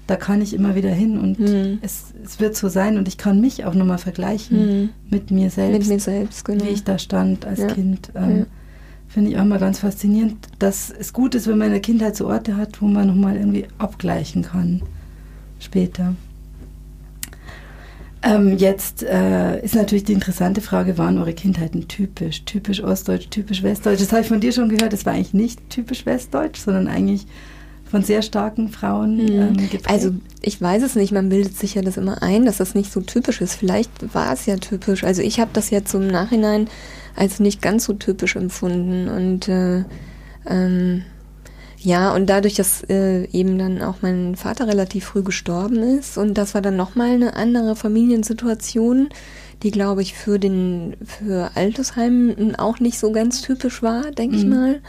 [0.10, 1.78] da kann ich immer wieder hin und mhm.
[1.82, 4.90] es, es wird so sein und ich kann mich auch nochmal vergleichen mhm.
[5.10, 5.80] mit mir selbst.
[5.80, 6.66] Mit mir selbst, genau.
[6.66, 7.68] Wie ich da stand als ja.
[7.68, 8.12] Kind.
[8.16, 8.46] Ähm, ja.
[9.08, 12.16] Finde ich auch mal ganz faszinierend, dass es gut ist, wenn man in der Kindheit
[12.16, 14.82] so Orte hat, wo man nochmal irgendwie abgleichen kann.
[15.60, 16.16] Später.
[18.24, 22.46] Ähm, jetzt äh, ist natürlich die interessante Frage, waren eure Kindheiten typisch?
[22.46, 24.02] Typisch Ostdeutsch, typisch Westdeutsch?
[24.02, 27.28] Das habe ich von dir schon gehört, das war eigentlich nicht typisch Westdeutsch, sondern eigentlich
[27.90, 29.30] von sehr starken Frauen mhm.
[29.30, 29.90] ähm, geprägt.
[29.90, 32.92] Also ich weiß es nicht, man bildet sich ja das immer ein, dass das nicht
[32.92, 33.56] so typisch ist.
[33.56, 35.04] Vielleicht war es ja typisch.
[35.04, 36.70] Also ich habe das jetzt im Nachhinein
[37.16, 39.84] als nicht ganz so typisch empfunden und äh,
[40.48, 41.04] ähm,
[41.82, 46.38] ja, und dadurch, dass äh, eben dann auch mein Vater relativ früh gestorben ist und
[46.38, 49.10] das war dann nochmal eine andere Familiensituation,
[49.64, 54.42] die glaube ich für den für Altersheim auch nicht so ganz typisch war, denke mhm.
[54.42, 54.82] ich mal.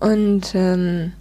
[0.00, 1.12] Und ähm,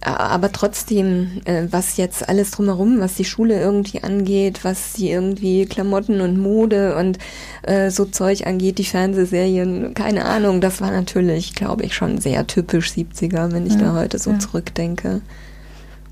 [0.00, 5.66] aber trotzdem, äh, was jetzt alles drumherum, was die Schule irgendwie angeht, was die irgendwie
[5.66, 7.18] Klamotten und Mode und
[7.62, 12.46] äh, so Zeug angeht, die Fernsehserien, keine Ahnung, das war natürlich, glaube ich, schon sehr
[12.46, 14.38] typisch 70er, wenn ich ja, da heute so ja.
[14.38, 15.20] zurückdenke.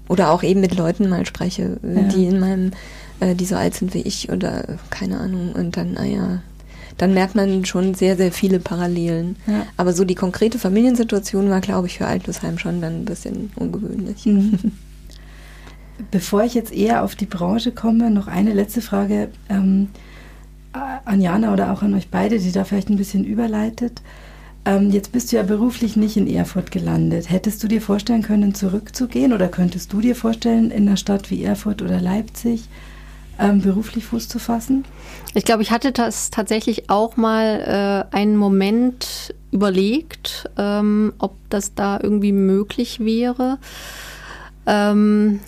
[0.08, 2.02] Oder auch eben mit Leuten mal spreche, ja.
[2.02, 2.72] die in meinem,
[3.20, 6.42] äh, die so alt sind wie ich oder keine Ahnung, und dann, naja,
[7.02, 9.34] dann merkt man schon sehr, sehr viele Parallelen.
[9.48, 9.66] Ja.
[9.76, 14.24] Aber so die konkrete Familiensituation war, glaube ich, für Altusheim schon dann ein bisschen ungewöhnlich.
[14.24, 14.70] Mhm.
[16.12, 19.88] Bevor ich jetzt eher auf die Branche komme, noch eine letzte Frage ähm,
[20.72, 24.00] an Jana oder auch an euch beide, die da vielleicht ein bisschen überleitet.
[24.64, 27.28] Ähm, jetzt bist du ja beruflich nicht in Erfurt gelandet.
[27.28, 31.42] Hättest du dir vorstellen können, zurückzugehen oder könntest du dir vorstellen, in einer Stadt wie
[31.42, 32.68] Erfurt oder Leipzig
[33.50, 34.84] ähm, beruflich Fuß zu fassen?
[35.34, 41.74] Ich glaube, ich hatte das tatsächlich auch mal äh, einen Moment überlegt, ähm, ob das
[41.74, 43.58] da irgendwie möglich wäre.
[44.66, 45.40] Ähm,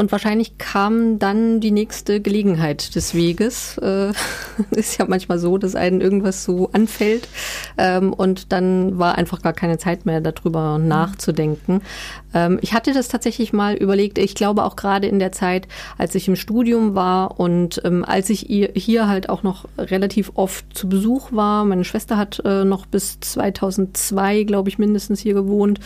[0.00, 3.76] und wahrscheinlich kam dann die nächste Gelegenheit des Weges.
[3.76, 4.12] Äh,
[4.70, 7.28] ist ja manchmal so, dass einen irgendwas so anfällt.
[7.76, 10.88] Ähm, und dann war einfach gar keine Zeit mehr, darüber mhm.
[10.88, 11.82] nachzudenken.
[12.32, 14.16] Ähm, ich hatte das tatsächlich mal überlegt.
[14.16, 18.30] Ich glaube auch gerade in der Zeit, als ich im Studium war und ähm, als
[18.30, 21.66] ich hier halt auch noch relativ oft zu Besuch war.
[21.66, 25.78] Meine Schwester hat äh, noch bis 2002, glaube ich, mindestens hier gewohnt.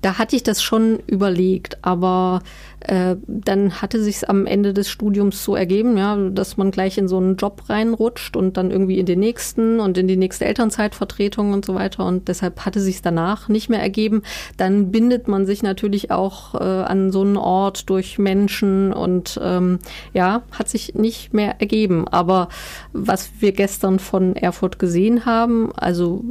[0.00, 2.42] Da hatte ich das schon überlegt, aber
[2.80, 7.08] äh, dann hatte sich am Ende des Studiums so ergeben, ja, dass man gleich in
[7.08, 11.52] so einen Job reinrutscht und dann irgendwie in den nächsten und in die nächste Elternzeitvertretung
[11.52, 12.06] und so weiter.
[12.06, 14.22] Und deshalb hatte sich danach nicht mehr ergeben.
[14.56, 19.78] Dann bindet man sich natürlich auch äh, an so einen Ort durch Menschen und ähm,
[20.14, 22.08] ja, hat sich nicht mehr ergeben.
[22.08, 22.48] Aber
[22.92, 26.24] was wir gestern von Erfurt gesehen haben, also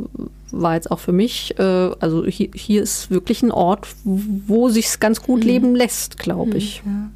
[0.51, 4.99] war jetzt auch für mich, äh, also hier, hier ist wirklich ein Ort, wo sich's
[4.99, 5.47] ganz gut mhm.
[5.47, 6.38] leben lässt, glaube ich.
[6.85, 7.09] Mhm, ja.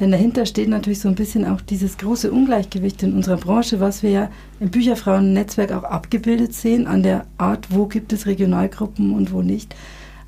[0.00, 4.02] Denn dahinter steht natürlich so ein bisschen auch dieses große Ungleichgewicht in unserer Branche, was
[4.02, 9.32] wir ja im Bücherfrauen-Netzwerk auch abgebildet sehen, an der Art, wo gibt es Regionalgruppen und
[9.32, 9.74] wo nicht.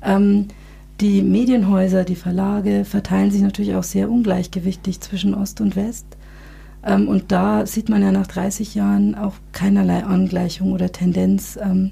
[0.03, 0.47] Ähm,
[0.99, 6.05] die Medienhäuser, die Verlage verteilen sich natürlich auch sehr ungleichgewichtig zwischen Ost und West.
[6.85, 11.57] Ähm, und da sieht man ja nach 30 Jahren auch keinerlei Angleichung oder Tendenz.
[11.61, 11.91] Ähm,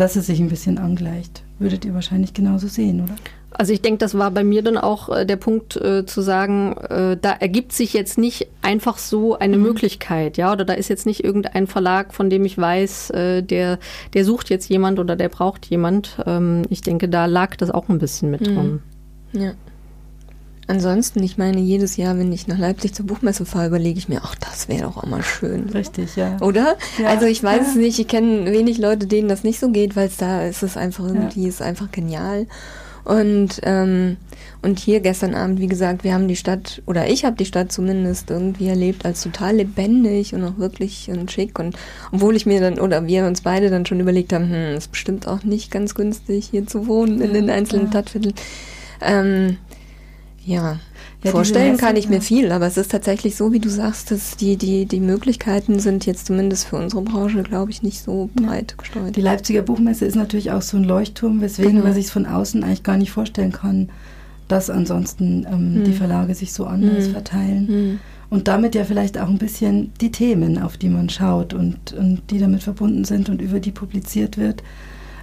[0.00, 1.44] dass es sich ein bisschen angleicht.
[1.58, 3.14] Würdet ihr wahrscheinlich genauso sehen, oder?
[3.52, 6.76] Also ich denke, das war bei mir dann auch äh, der Punkt äh, zu sagen,
[6.76, 9.64] äh, da ergibt sich jetzt nicht einfach so eine mhm.
[9.64, 13.78] Möglichkeit, ja, oder da ist jetzt nicht irgendein Verlag, von dem ich weiß, äh, der,
[14.14, 16.18] der sucht jetzt jemand oder der braucht jemand.
[16.26, 18.54] Ähm, ich denke, da lag das auch ein bisschen mit mhm.
[18.54, 18.82] drin.
[19.32, 19.52] Ja.
[20.70, 24.20] Ansonsten, ich meine, jedes Jahr, wenn ich nach Leipzig zur Buchmesse fahre, überlege ich mir,
[24.22, 25.68] ach, das wäre doch auch mal schön.
[25.70, 26.36] Richtig, ja.
[26.40, 26.76] Oder?
[26.96, 27.08] Ja.
[27.08, 27.68] Also ich weiß ja.
[27.70, 30.62] es nicht, ich kenne wenig Leute, denen das nicht so geht, weil es da ist
[30.62, 31.48] es einfach irgendwie, ja.
[31.48, 32.46] ist einfach genial.
[33.04, 34.16] Und, ähm,
[34.62, 37.72] und hier gestern Abend, wie gesagt, wir haben die Stadt, oder ich habe die Stadt
[37.72, 41.58] zumindest irgendwie erlebt als total lebendig und auch wirklich und schick.
[41.58, 41.76] Und
[42.12, 45.26] obwohl ich mir dann, oder wir uns beide dann schon überlegt haben, hm, ist bestimmt
[45.26, 48.34] auch nicht ganz günstig, hier zu wohnen in den einzelnen Stadtvierteln.
[49.00, 49.56] Ähm,
[50.44, 50.78] ja,
[51.24, 54.36] ja vorstellen kann ich mir viel, aber es ist tatsächlich so, wie du sagst, dass
[54.36, 58.72] die, die, die Möglichkeiten sind jetzt zumindest für unsere Branche, glaube ich, nicht so breit
[58.72, 58.76] ja.
[58.76, 59.16] gestreut.
[59.16, 61.84] Die Leipziger Buchmesse ist natürlich auch so ein Leuchtturm, weswegen genau.
[61.84, 63.90] man sich von außen eigentlich gar nicht vorstellen kann,
[64.48, 65.84] dass ansonsten ähm, hm.
[65.84, 67.12] die Verlage sich so anders hm.
[67.12, 67.68] verteilen.
[67.68, 68.00] Hm.
[68.30, 72.22] Und damit ja vielleicht auch ein bisschen die Themen, auf die man schaut und, und
[72.30, 74.62] die damit verbunden sind und über die publiziert wird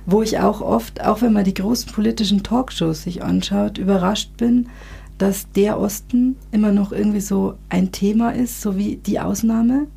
[0.10, 4.68] wo ich auch oft, auch wenn man die großen politischen Talkshows sich anschaut, überrascht bin,
[5.18, 9.88] dass der Osten immer noch irgendwie so ein Thema ist, so wie die Ausnahme.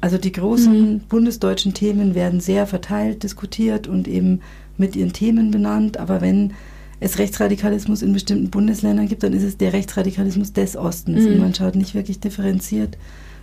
[0.00, 1.00] Also die großen mhm.
[1.08, 4.40] bundesdeutschen Themen werden sehr verteilt, diskutiert und eben
[4.76, 5.96] mit ihren Themen benannt.
[5.98, 6.52] Aber wenn
[7.00, 11.24] es Rechtsradikalismus in bestimmten Bundesländern gibt, dann ist es der Rechtsradikalismus des Ostens.
[11.24, 11.32] Mhm.
[11.32, 12.96] Und man schaut nicht wirklich differenziert,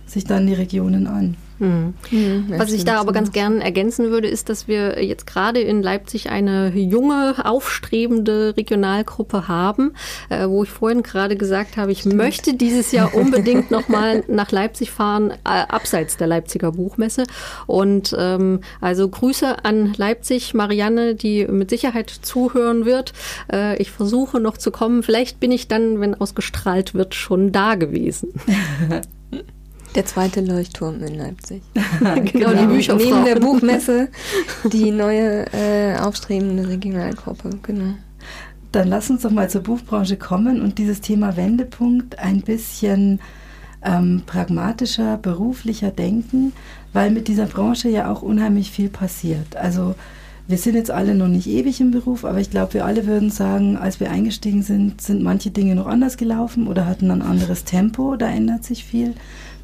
[0.06, 1.36] sich dann die Regionen an.
[1.60, 1.94] Mhm.
[2.10, 5.82] Mhm, Was ich da aber ganz gern ergänzen würde, ist, dass wir jetzt gerade in
[5.82, 9.92] Leipzig eine junge, aufstrebende Regionalgruppe haben,
[10.30, 12.16] äh, wo ich vorhin gerade gesagt habe, ich stimmt.
[12.16, 17.24] möchte dieses Jahr unbedingt nochmal nach Leipzig fahren, äh, abseits der Leipziger Buchmesse.
[17.66, 23.12] Und ähm, also Grüße an Leipzig, Marianne, die mit Sicherheit zuhören wird.
[23.52, 25.02] Äh, ich versuche noch zu kommen.
[25.02, 28.32] Vielleicht bin ich dann, wenn ausgestrahlt wird, schon da gewesen.
[29.94, 31.62] Der zweite Leuchtturm in Leipzig.
[31.98, 33.04] genau, genau, die Bücherfrau.
[33.04, 34.08] Neben der Buchmesse
[34.64, 37.94] die neue äh, aufstrebende Regionalgruppe, genau.
[38.72, 43.18] Dann lass uns doch mal zur Buchbranche kommen und dieses Thema Wendepunkt ein bisschen
[43.82, 46.52] ähm, pragmatischer, beruflicher denken,
[46.92, 49.56] weil mit dieser Branche ja auch unheimlich viel passiert.
[49.56, 49.96] Also
[50.46, 53.30] wir sind jetzt alle noch nicht ewig im Beruf, aber ich glaube, wir alle würden
[53.30, 57.64] sagen, als wir eingestiegen sind, sind manche Dinge noch anders gelaufen oder hatten ein anderes
[57.64, 59.14] Tempo, da ändert sich viel.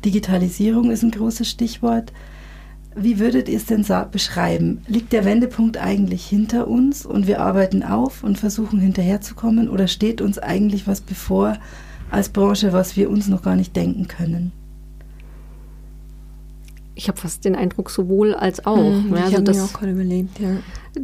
[0.07, 2.13] Digitalisierung ist ein großes Stichwort.
[2.95, 4.83] Wie würdet ihr es denn beschreiben?
[4.87, 10.21] Liegt der Wendepunkt eigentlich hinter uns und wir arbeiten auf und versuchen hinterherzukommen oder steht
[10.21, 11.59] uns eigentlich was bevor
[12.09, 14.53] als Branche, was wir uns noch gar nicht denken können?
[16.97, 18.77] Ich habe fast den Eindruck, sowohl als auch.
[18.77, 20.57] Mhm, ja, also ich habe mir auch gerade überlegt, ja.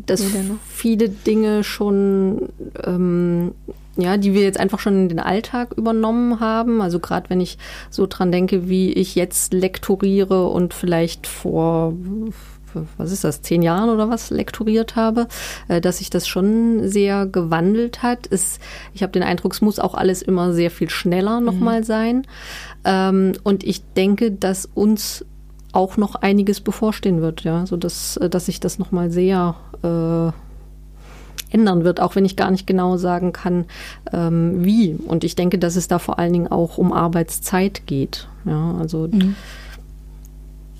[0.06, 0.24] Dass
[0.68, 2.48] viele Dinge schon
[2.82, 3.52] ähm,
[3.96, 6.80] ja, die wir jetzt einfach schon in den Alltag übernommen haben.
[6.80, 7.58] Also gerade wenn ich
[7.90, 11.94] so dran denke, wie ich jetzt lektoriere und vielleicht vor
[12.96, 15.28] was ist das, zehn Jahren oder was lektoriert habe,
[15.68, 18.26] äh, dass sich das schon sehr gewandelt hat.
[18.30, 18.60] Es,
[18.94, 21.84] ich habe den Eindruck, es muss auch alles immer sehr viel schneller nochmal mhm.
[21.84, 22.26] sein.
[22.84, 25.24] Ähm, und ich denke, dass uns
[25.72, 30.32] auch noch einiges bevorstehen wird, ja, so dass, äh, dass sich das nochmal sehr äh,
[31.52, 33.66] ändern wird, auch wenn ich gar nicht genau sagen kann,
[34.12, 34.94] ähm, wie.
[34.94, 38.28] Und ich denke, dass es da vor allen Dingen auch um Arbeitszeit geht.
[38.44, 39.08] Ja, also.
[39.10, 39.34] Mhm.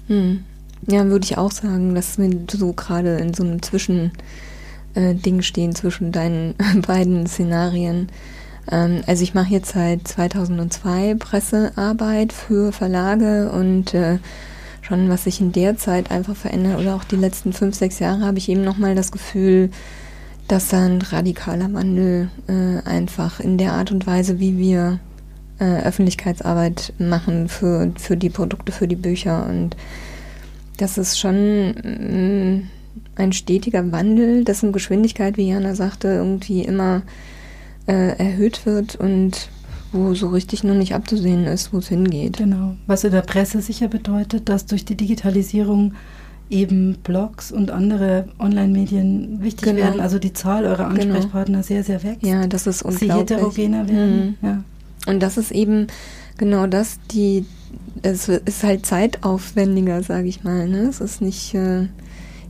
[0.09, 0.45] Hm.
[0.89, 4.11] Ja, würde ich auch sagen, dass wir so gerade in so einem Zwischending
[4.95, 6.55] äh, stehen zwischen deinen
[6.87, 8.09] beiden Szenarien.
[8.71, 14.19] Ähm, also ich mache jetzt seit 2002 Pressearbeit für Verlage und äh,
[14.83, 18.21] schon was sich in der Zeit einfach verändert oder auch die letzten fünf, sechs Jahre
[18.21, 19.71] habe ich eben nochmal das Gefühl,
[20.49, 24.99] dass da ein radikaler Wandel äh, einfach in der Art und Weise, wie wir
[25.59, 29.47] äh, Öffentlichkeitsarbeit machen für, für die Produkte, für die Bücher.
[29.49, 29.77] Und
[30.77, 32.69] das ist schon mm,
[33.15, 37.03] ein stetiger Wandel, dessen Geschwindigkeit, wie Jana sagte, irgendwie immer
[37.87, 39.49] äh, erhöht wird und
[39.93, 42.39] wo so richtig noch nicht abzusehen ist, wo es hingeht.
[42.39, 42.77] Genau.
[42.87, 45.95] Was in der Presse sicher bedeutet, dass durch die Digitalisierung
[46.51, 49.79] eben Blogs und andere Online-Medien wichtig genau.
[49.79, 50.01] werden.
[50.01, 51.15] Also die Zahl eurer genau.
[51.15, 51.67] Ansprechpartner genau.
[51.67, 52.23] sehr, sehr wächst.
[52.25, 53.11] Ja, das ist unglaublich.
[53.11, 54.37] Sie heterogener werden.
[54.41, 54.47] Mhm.
[54.47, 54.65] Ja.
[55.07, 55.87] Und das ist eben
[56.37, 57.45] genau das, die,
[58.03, 60.69] es ist halt zeitaufwendiger, sage ich mal.
[60.69, 60.83] Ne?
[60.83, 61.87] Es ist nicht, äh,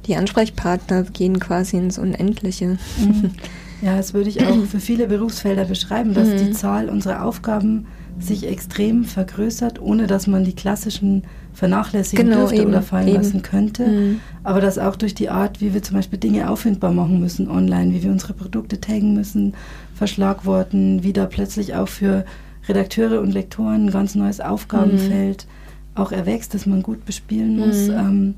[0.06, 2.78] die Ansprechpartner gehen quasi ins Unendliche.
[2.98, 3.30] Mhm.
[3.82, 6.36] Ja, das würde ich auch für viele Berufsfelder beschreiben, dass mhm.
[6.38, 7.86] die Zahl unserer Aufgaben
[8.18, 13.16] sich extrem vergrößert, ohne dass man die klassischen vernachlässigen genau, dürfte eben, oder fallen eben.
[13.16, 13.86] lassen könnte.
[13.86, 14.20] Mhm.
[14.44, 17.92] Aber dass auch durch die Art, wie wir zum Beispiel Dinge auffindbar machen müssen online,
[17.92, 19.54] wie wir unsere Produkte taggen müssen,
[19.94, 22.24] verschlagworten, wie da plötzlich auch für
[22.68, 26.00] Redakteure und Lektoren ein ganz neues Aufgabenfeld mhm.
[26.00, 27.88] auch erwächst, das man gut bespielen muss.
[27.88, 27.94] Mhm.
[27.94, 28.34] Ähm,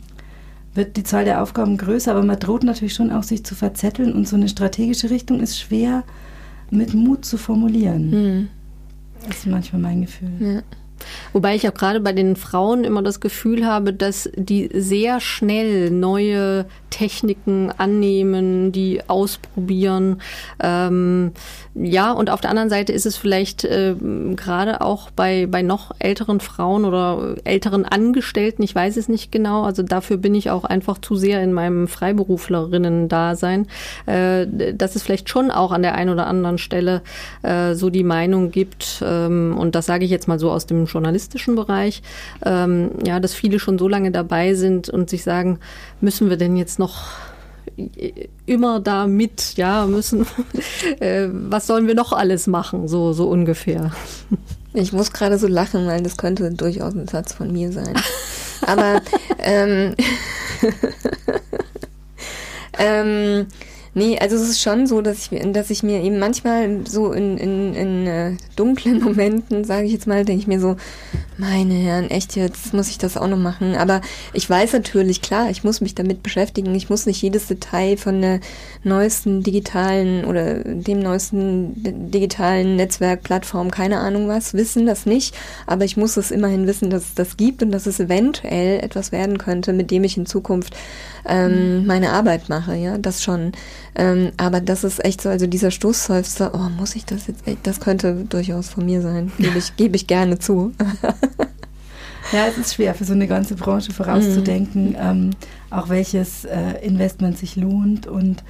[0.74, 4.12] wird die Zahl der Aufgaben größer, aber man droht natürlich schon auch, sich zu verzetteln
[4.12, 6.04] und so eine strategische Richtung ist schwer
[6.70, 8.10] mit Mut zu formulieren.
[8.10, 8.48] Mhm.
[9.26, 10.30] Das ist manchmal mein Gefühl.
[10.40, 10.62] Ja.
[11.32, 15.90] Wobei ich auch gerade bei den Frauen immer das Gefühl habe, dass die sehr schnell
[15.90, 20.20] neue Techniken annehmen, die ausprobieren.
[20.60, 21.32] Ähm,
[21.74, 23.96] ja, und auf der anderen Seite ist es vielleicht äh,
[24.36, 29.64] gerade auch bei, bei noch älteren Frauen oder älteren Angestellten, ich weiß es nicht genau,
[29.64, 33.66] also dafür bin ich auch einfach zu sehr in meinem Freiberuflerinnen-Dasein,
[34.06, 37.02] äh, dass es vielleicht schon auch an der einen oder anderen Stelle
[37.42, 40.86] äh, so die Meinung gibt, ähm, und das sage ich jetzt mal so aus dem
[40.94, 42.02] journalistischen Bereich,
[42.44, 45.58] ähm, ja, dass viele schon so lange dabei sind und sich sagen,
[46.00, 47.08] müssen wir denn jetzt noch
[48.46, 50.26] immer da mit, ja, müssen,
[51.00, 53.92] äh, was sollen wir noch alles machen, so, so ungefähr.
[54.72, 57.94] Ich muss gerade so lachen, weil das könnte durchaus ein Satz von mir sein.
[58.66, 59.00] Aber
[59.38, 59.94] ähm,
[62.78, 63.46] ähm,
[63.96, 67.38] Nee, also es ist schon so, dass ich, dass ich mir eben manchmal so in,
[67.38, 70.76] in, in äh, dunklen Momenten, sage ich jetzt mal, denke ich mir so,
[71.38, 73.76] meine Herren, echt jetzt muss ich das auch noch machen.
[73.76, 74.00] Aber
[74.32, 76.74] ich weiß natürlich, klar, ich muss mich damit beschäftigen.
[76.74, 78.40] Ich muss nicht jedes Detail von der
[78.84, 81.72] neuesten digitalen oder dem neuesten
[82.10, 85.34] digitalen Netzwerk, Plattform, keine Ahnung was, wissen, das nicht.
[85.66, 89.12] Aber ich muss es immerhin wissen, dass es das gibt und dass es eventuell etwas
[89.12, 90.76] werden könnte, mit dem ich in Zukunft
[91.26, 91.86] ähm, mhm.
[91.86, 93.52] meine Arbeit mache, ja, das schon.
[93.94, 97.66] Ähm, aber das ist echt so, also dieser Stoßseufzer, oh, muss ich das jetzt echt,
[97.66, 100.72] das könnte durchaus von mir sein, gebe ich, gebe ich gerne zu.
[102.32, 104.96] ja, es ist schwer für so eine ganze Branche vorauszudenken, mhm.
[104.98, 105.30] ähm,
[105.70, 108.42] auch welches äh, Investment sich lohnt und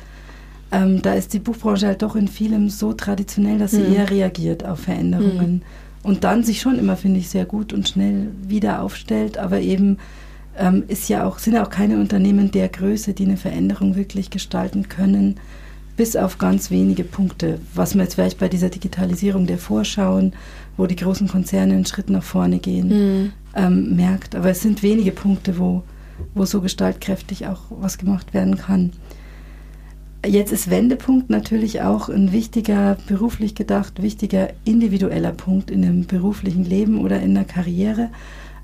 [0.75, 3.95] ähm, da ist die Buchbranche halt doch in vielem so traditionell, dass sie mhm.
[3.95, 5.62] eher reagiert auf Veränderungen mhm.
[6.03, 9.99] und dann sich schon immer, finde ich, sehr gut und schnell wieder aufstellt, aber eben
[10.59, 14.89] ähm, ist ja auch, sind auch keine Unternehmen der Größe, die eine Veränderung wirklich gestalten
[14.89, 15.37] können,
[15.97, 17.61] bis auf ganz wenige Punkte.
[17.75, 20.33] Was man jetzt vielleicht bei dieser Digitalisierung der Vorschauen,
[20.77, 23.33] wo die großen Konzerne einen Schritt nach vorne gehen, mhm.
[23.55, 24.35] ähm, merkt.
[24.35, 25.85] Aber es sind wenige Punkte, wo,
[26.35, 28.93] wo so gestaltkräftig auch was gemacht werden kann.
[30.27, 36.64] Jetzt ist Wendepunkt natürlich auch ein wichtiger, beruflich gedacht, wichtiger individueller Punkt in einem beruflichen
[36.64, 38.11] Leben oder in der Karriere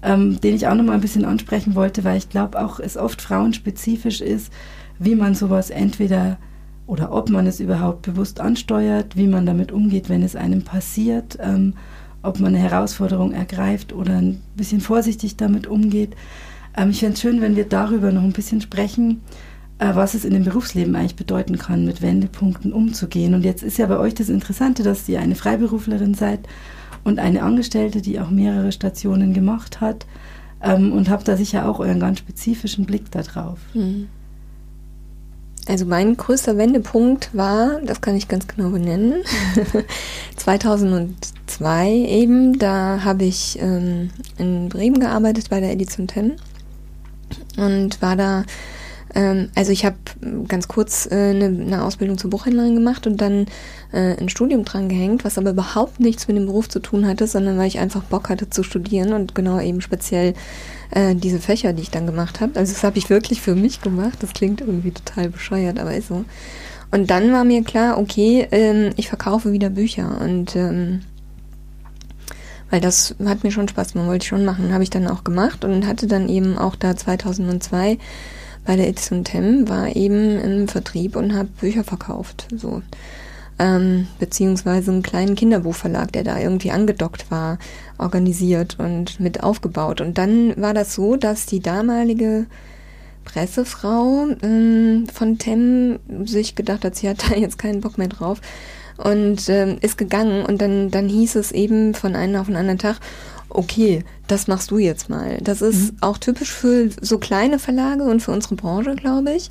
[0.03, 2.97] ähm, den ich auch noch mal ein bisschen ansprechen wollte, weil ich glaube auch, es
[2.97, 4.53] oft frauenspezifisch ist,
[4.99, 6.39] wie man sowas entweder
[6.87, 11.39] oder ob man es überhaupt bewusst ansteuert, wie man damit umgeht, wenn es einem passiert,
[11.41, 11.75] ähm,
[12.23, 16.17] ob man eine Herausforderung ergreift oder ein bisschen vorsichtig damit umgeht.
[16.77, 19.21] Ähm, ich fände es schön, wenn wir darüber noch ein bisschen sprechen,
[19.81, 23.35] was es in dem Berufsleben eigentlich bedeuten kann, mit Wendepunkten umzugehen.
[23.35, 26.41] Und jetzt ist ja bei euch das Interessante, dass ihr eine Freiberuflerin seid
[27.03, 30.07] und eine Angestellte, die auch mehrere Stationen gemacht hat
[30.63, 33.59] ähm, und habe da sicher auch euren ganz spezifischen Blick darauf.
[33.75, 34.09] Mhm.
[35.67, 39.23] Also mein größter Wendepunkt war, das kann ich ganz genau benennen,
[40.37, 46.33] 2002 eben, da habe ich ähm, in Bremen gearbeitet bei der Edition 10
[47.57, 48.45] und war da
[49.13, 49.97] also ich habe
[50.47, 53.47] ganz kurz äh, eine, eine, Ausbildung zur Buchhändlerin gemacht und dann
[53.93, 57.27] äh, ein Studium dran gehängt, was aber überhaupt nichts mit dem Beruf zu tun hatte,
[57.27, 60.35] sondern weil ich einfach Bock hatte zu studieren und genau eben speziell
[60.93, 62.59] äh, diese Fächer, die ich dann gemacht habe.
[62.59, 64.19] Also das habe ich wirklich für mich gemacht.
[64.21, 66.25] Das klingt irgendwie total bescheuert, aber ist so.
[66.93, 71.01] Und dann war mir klar, okay, ähm, ich verkaufe wieder Bücher und ähm,
[72.71, 75.25] weil das hat mir schon Spaß gemacht, wollte ich schon machen, habe ich dann auch
[75.25, 77.99] gemacht und hatte dann eben auch da 2002
[78.65, 82.47] bei der Edition Tem, war eben im Vertrieb und habe Bücher verkauft.
[82.57, 82.83] So.
[83.59, 87.59] Ähm, beziehungsweise einen kleinen Kinderbuchverlag, der da irgendwie angedockt war,
[87.99, 90.01] organisiert und mit aufgebaut.
[90.01, 92.47] Und dann war das so, dass die damalige
[93.25, 98.41] Pressefrau ähm, von Tem sich gedacht hat, sie hat da jetzt keinen Bock mehr drauf
[98.97, 102.79] und ähm, ist gegangen und dann, dann hieß es eben von einem auf den anderen
[102.79, 102.97] Tag,
[103.51, 105.39] okay, das machst du jetzt mal.
[105.43, 105.99] Das ist mhm.
[106.01, 109.51] auch typisch für so kleine Verlage und für unsere Branche, glaube ich.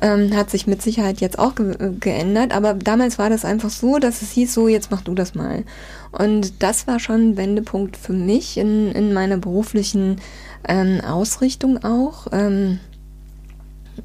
[0.00, 3.98] Ähm, hat sich mit Sicherheit jetzt auch ge geändert, aber damals war das einfach so,
[3.98, 5.64] dass es hieß, so jetzt mach du das mal.
[6.12, 10.20] Und das war schon ein Wendepunkt für mich in, in meiner beruflichen
[10.66, 12.28] ähm, Ausrichtung auch.
[12.30, 12.78] Ähm,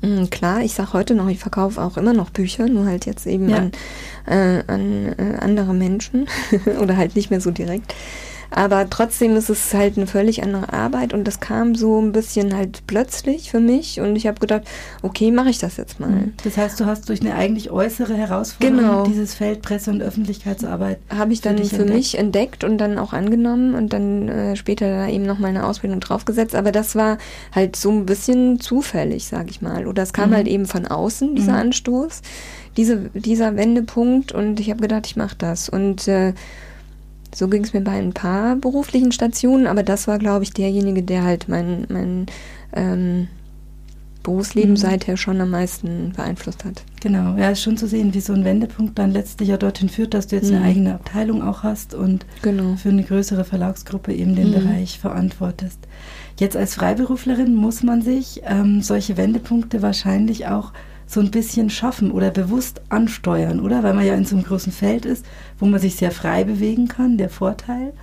[0.02, 3.28] mm, Klar, ich sage heute noch, ich verkaufe auch immer noch Bücher, nur halt jetzt
[3.28, 3.58] eben ja.
[3.58, 3.72] an,
[4.26, 6.28] äh, an äh, andere Menschen
[6.82, 7.94] oder halt nicht mehr so direkt.
[8.56, 12.56] Aber trotzdem ist es halt eine völlig andere Arbeit und das kam so ein bisschen
[12.56, 14.64] halt plötzlich für mich und ich habe gedacht,
[15.02, 16.10] okay, mache ich das jetzt mal.
[16.10, 16.34] Mhm.
[16.44, 19.04] Das heißt, du hast durch eine eigentlich äußere Herausforderung genau.
[19.06, 21.94] dieses Feld Presse- und Öffentlichkeitsarbeit habe ich dann für, entdeckt.
[21.94, 25.66] mich entdeckt und dann auch angenommen und dann äh, später da eben noch mal eine
[25.66, 26.56] Ausbildung draufgesetzt.
[26.56, 27.18] Aber das war
[27.54, 29.88] halt so ein bisschen zufällig, sage ich mal.
[29.88, 30.36] Oder es kam mhm.
[30.36, 31.60] halt eben von außen dieser mhm.
[31.60, 32.22] Anstoß,
[32.78, 36.34] diese, dieser Wendepunkt und ich habe gedacht, ich mache das und äh,
[37.36, 41.04] so ging es mir bei ein paar beruflichen Stationen, aber das war, glaube ich, derjenige,
[41.04, 42.26] der halt mein, mein
[42.74, 43.28] ähm,
[44.24, 44.78] Berufsleben mhm.
[44.78, 46.84] seither schon am meisten beeinflusst hat.
[47.02, 50.14] Genau, ja, ist schon zu sehen, wie so ein Wendepunkt dann letztlich ja dorthin führt,
[50.14, 50.58] dass du jetzt mhm.
[50.58, 52.78] eine eigene Abteilung auch hast und genau.
[52.78, 54.54] für eine größere Verlagsgruppe eben den mhm.
[54.54, 55.80] Bereich verantwortest.
[56.40, 60.72] Jetzt als Freiberuflerin muss man sich ähm, solche Wendepunkte wahrscheinlich auch
[61.14, 63.84] so ein bisschen schaffen oder bewusst ansteuern, oder?
[63.84, 65.26] Weil man ja in so einem großen Feld ist,
[65.60, 67.94] wo man sich sehr frei bewegen kann, der Vorteil.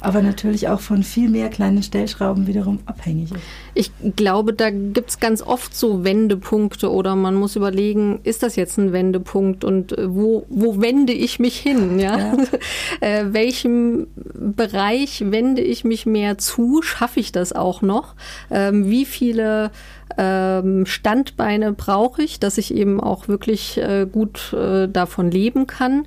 [0.00, 3.40] aber natürlich auch von viel mehr kleinen Stellschrauben wiederum abhängig ist.
[3.74, 8.56] Ich glaube, da gibt es ganz oft so Wendepunkte oder man muss überlegen, ist das
[8.56, 11.98] jetzt ein Wendepunkt und äh, wo, wo wende ich mich hin?
[11.98, 12.18] Ja?
[12.18, 12.36] ja.
[13.00, 16.80] äh, welchem Bereich wende ich mich mehr zu?
[16.82, 18.14] Schaffe ich das auch noch?
[18.50, 19.70] Ähm, wie viele
[20.16, 26.06] ähm, Standbeine brauche ich, dass ich eben auch wirklich äh, gut äh, davon leben kann?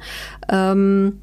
[0.49, 1.19] Ähm,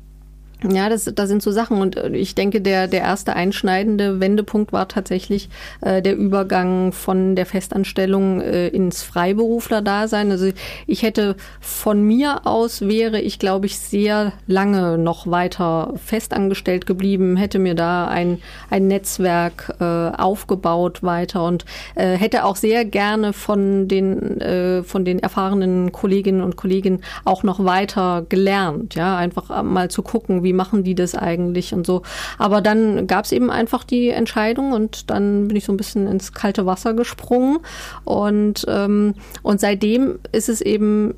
[0.64, 4.72] ja, das, das sind so Sachen und äh, ich denke, der, der erste einschneidende Wendepunkt
[4.72, 5.48] war tatsächlich
[5.82, 10.32] äh, der Übergang von der Festanstellung äh, ins Freiberufler-Dasein.
[10.32, 10.50] Also
[10.86, 17.36] ich hätte von mir aus wäre ich, glaube ich, sehr lange noch weiter festangestellt geblieben,
[17.36, 18.38] hätte mir da ein,
[18.68, 25.04] ein Netzwerk äh, aufgebaut weiter und äh, hätte auch sehr gerne von den, äh, von
[25.04, 28.96] den erfahrenen Kolleginnen und Kollegen auch noch weiter gelernt.
[28.96, 32.02] Ja, einfach mal zu gucken, wie wie machen die das eigentlich und so.
[32.38, 36.06] Aber dann gab es eben einfach die Entscheidung und dann bin ich so ein bisschen
[36.06, 37.58] ins kalte Wasser gesprungen
[38.04, 41.14] und, ähm, und seitdem ist es eben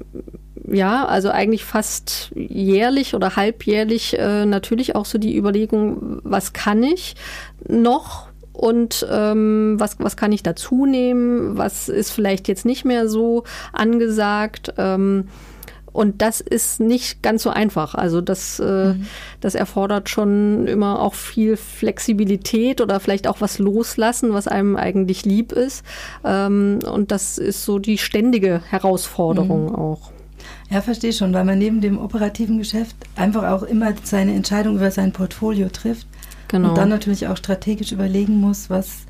[0.69, 6.83] ja, also eigentlich fast jährlich oder halbjährlich äh, natürlich auch so die Überlegung, was kann
[6.83, 7.17] ich
[7.67, 13.09] noch und ähm, was, was kann ich dazu nehmen, was ist vielleicht jetzt nicht mehr
[13.09, 14.75] so angesagt.
[14.77, 15.29] Ähm,
[15.93, 17.95] und das ist nicht ganz so einfach.
[17.95, 19.07] Also das, äh, mhm.
[19.41, 25.25] das erfordert schon immer auch viel Flexibilität oder vielleicht auch was loslassen, was einem eigentlich
[25.25, 25.85] lieb ist.
[26.25, 29.75] Ähm, und das ist so die ständige Herausforderung mhm.
[29.75, 30.13] auch.
[30.71, 34.91] Ja, verstehe schon, weil man neben dem operativen Geschäft einfach auch immer seine Entscheidung über
[34.91, 36.07] sein Portfolio trifft.
[36.49, 36.71] Genau.
[36.71, 39.07] Und dann natürlich auch strategisch überlegen muss, was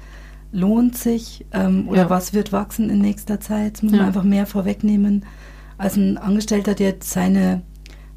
[0.52, 2.10] lohnt sich ähm, oder ja.
[2.10, 3.74] was wird wachsen in nächster Zeit.
[3.74, 3.98] Das muss ja.
[3.98, 5.24] man einfach mehr vorwegnehmen
[5.80, 7.62] als ein Angestellter, der seine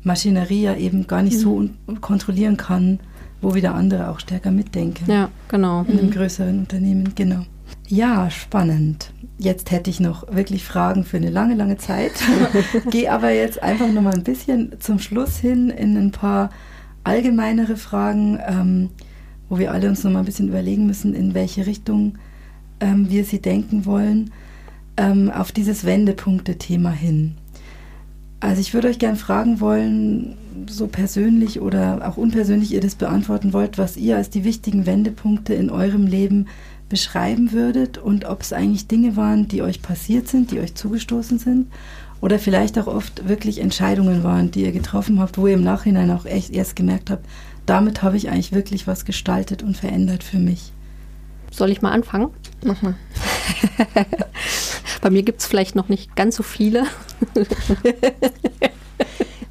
[0.04, 1.42] Maschinerie ja eben gar nicht mhm.
[1.42, 1.70] so
[2.02, 3.00] kontrollieren kann,
[3.42, 5.10] wo wieder andere auch stärker mitdenken.
[5.10, 5.82] Ja, genau.
[5.88, 6.12] In einem mhm.
[6.12, 7.46] größeren Unternehmen, genau.
[7.88, 9.14] Ja, spannend.
[9.38, 12.12] Jetzt hätte ich noch wirklich Fragen für eine lange, lange Zeit.
[12.90, 16.50] Gehe aber jetzt einfach noch mal ein bisschen zum Schluss hin in ein paar
[17.04, 18.90] allgemeinere Fragen, ähm,
[19.50, 22.18] wo wir alle uns noch mal ein bisschen überlegen müssen, in welche Richtung
[22.80, 24.32] ähm, wir sie denken wollen,
[24.98, 27.36] ähm, auf dieses Wendepunkte-Thema hin.
[28.44, 30.36] Also ich würde euch gerne fragen wollen,
[30.68, 35.54] so persönlich oder auch unpersönlich ihr das beantworten wollt, was ihr als die wichtigen Wendepunkte
[35.54, 36.48] in eurem Leben
[36.90, 41.40] beschreiben würdet und ob es eigentlich Dinge waren, die euch passiert sind, die euch zugestoßen
[41.40, 41.72] sind
[42.20, 46.12] oder vielleicht auch oft wirklich Entscheidungen waren, die ihr getroffen habt, wo ihr im Nachhinein
[46.12, 47.26] auch echt erst gemerkt habt,
[47.66, 50.74] damit habe ich eigentlich wirklich was gestaltet und verändert für mich.
[51.50, 52.28] Soll ich mal anfangen?
[52.64, 52.96] Mach mal.
[55.02, 56.86] Bei mir gibt es vielleicht noch nicht ganz so viele.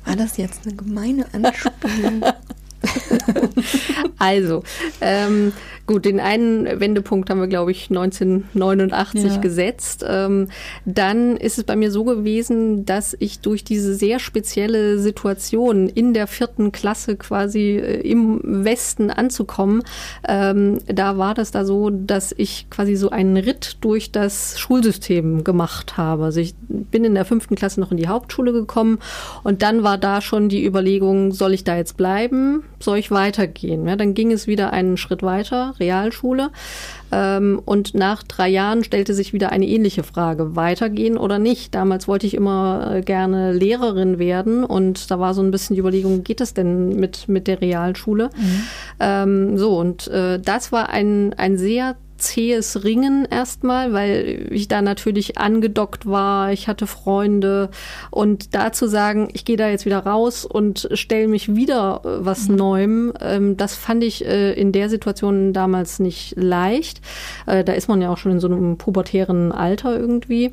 [0.04, 2.22] War das jetzt eine gemeine Anspielung?
[4.22, 4.62] also,
[5.00, 5.52] ähm,
[5.88, 9.36] gut, den einen Wendepunkt haben wir, glaube ich, 1989 ja.
[9.38, 10.04] gesetzt.
[10.08, 10.46] Ähm,
[10.84, 16.14] dann ist es bei mir so gewesen, dass ich durch diese sehr spezielle Situation in
[16.14, 19.82] der vierten Klasse quasi äh, im Westen anzukommen,
[20.28, 25.42] ähm, da war das da so, dass ich quasi so einen Ritt durch das Schulsystem
[25.42, 26.26] gemacht habe.
[26.26, 29.00] Also ich bin in der fünften Klasse noch in die Hauptschule gekommen
[29.42, 32.62] und dann war da schon die Überlegung, soll ich da jetzt bleiben?
[32.82, 33.86] soll ich weitergehen?
[33.86, 36.50] Ja, dann ging es wieder einen Schritt weiter, Realschule.
[37.10, 41.74] Ähm, und nach drei Jahren stellte sich wieder eine ähnliche Frage, weitergehen oder nicht.
[41.74, 45.80] Damals wollte ich immer äh, gerne Lehrerin werden und da war so ein bisschen die
[45.80, 48.30] Überlegung, geht es denn mit, mit der Realschule?
[48.36, 48.62] Mhm.
[49.00, 54.80] Ähm, so, und äh, das war ein, ein sehr zähes Ringen erstmal, weil ich da
[54.80, 57.70] natürlich angedockt war, ich hatte Freunde
[58.10, 62.24] und da zu sagen, ich gehe da jetzt wieder raus und stelle mich wieder äh,
[62.24, 62.56] was mhm.
[62.56, 67.00] Neuem, ähm, das fand ich äh, in der Situation damals nicht leicht.
[67.46, 70.52] Äh, da ist man ja auch schon in so einem pubertären Alter irgendwie.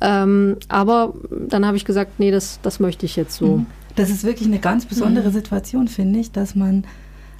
[0.00, 3.58] Ähm, aber dann habe ich gesagt, nee, das, das möchte ich jetzt so.
[3.58, 3.66] Mhm.
[3.96, 5.32] Das ist wirklich eine ganz besondere mhm.
[5.32, 6.84] Situation, finde ich, dass man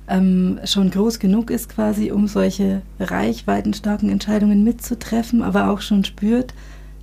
[0.09, 6.54] ähm, schon groß genug ist quasi, um solche reichweitenstarken Entscheidungen mitzutreffen, aber auch schon spürt,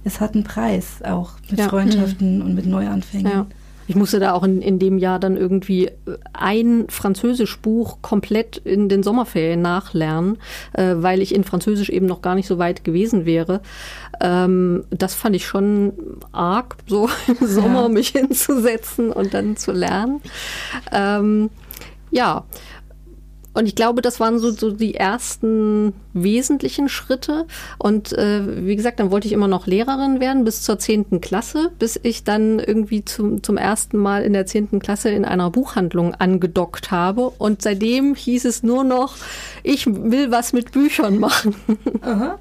[0.03, 1.69] es hat einen Preis, auch mit ja.
[1.69, 2.45] Freundschaften mhm.
[2.45, 3.31] und mit Neuanfängen.
[3.31, 3.45] Ja.
[3.87, 5.91] Ich musste da auch in, in dem Jahr dann irgendwie
[6.33, 10.37] ein Französischbuch komplett in den Sommerferien nachlernen,
[10.73, 13.61] äh, weil ich in Französisch eben noch gar nicht so weit gewesen wäre.
[14.21, 15.93] Ähm, das fand ich schon
[16.31, 17.89] arg, so im Sommer ja.
[17.89, 20.21] mich hinzusetzen und dann zu lernen.
[20.91, 21.49] Ähm,
[22.11, 22.45] ja,
[23.55, 27.45] Und ich glaube, das waren so, so die ersten wesentlichen Schritte.
[27.77, 31.71] Und äh, wie gesagt, dann wollte ich immer noch Lehrerin werden bis zur zehnten Klasse,
[31.79, 36.13] bis ich dann irgendwie zum, zum ersten Mal in der zehnten Klasse in einer Buchhandlung
[36.15, 37.29] angedockt habe.
[37.37, 39.15] Und seitdem hieß es nur noch,
[39.63, 41.55] ich will was mit Büchern machen.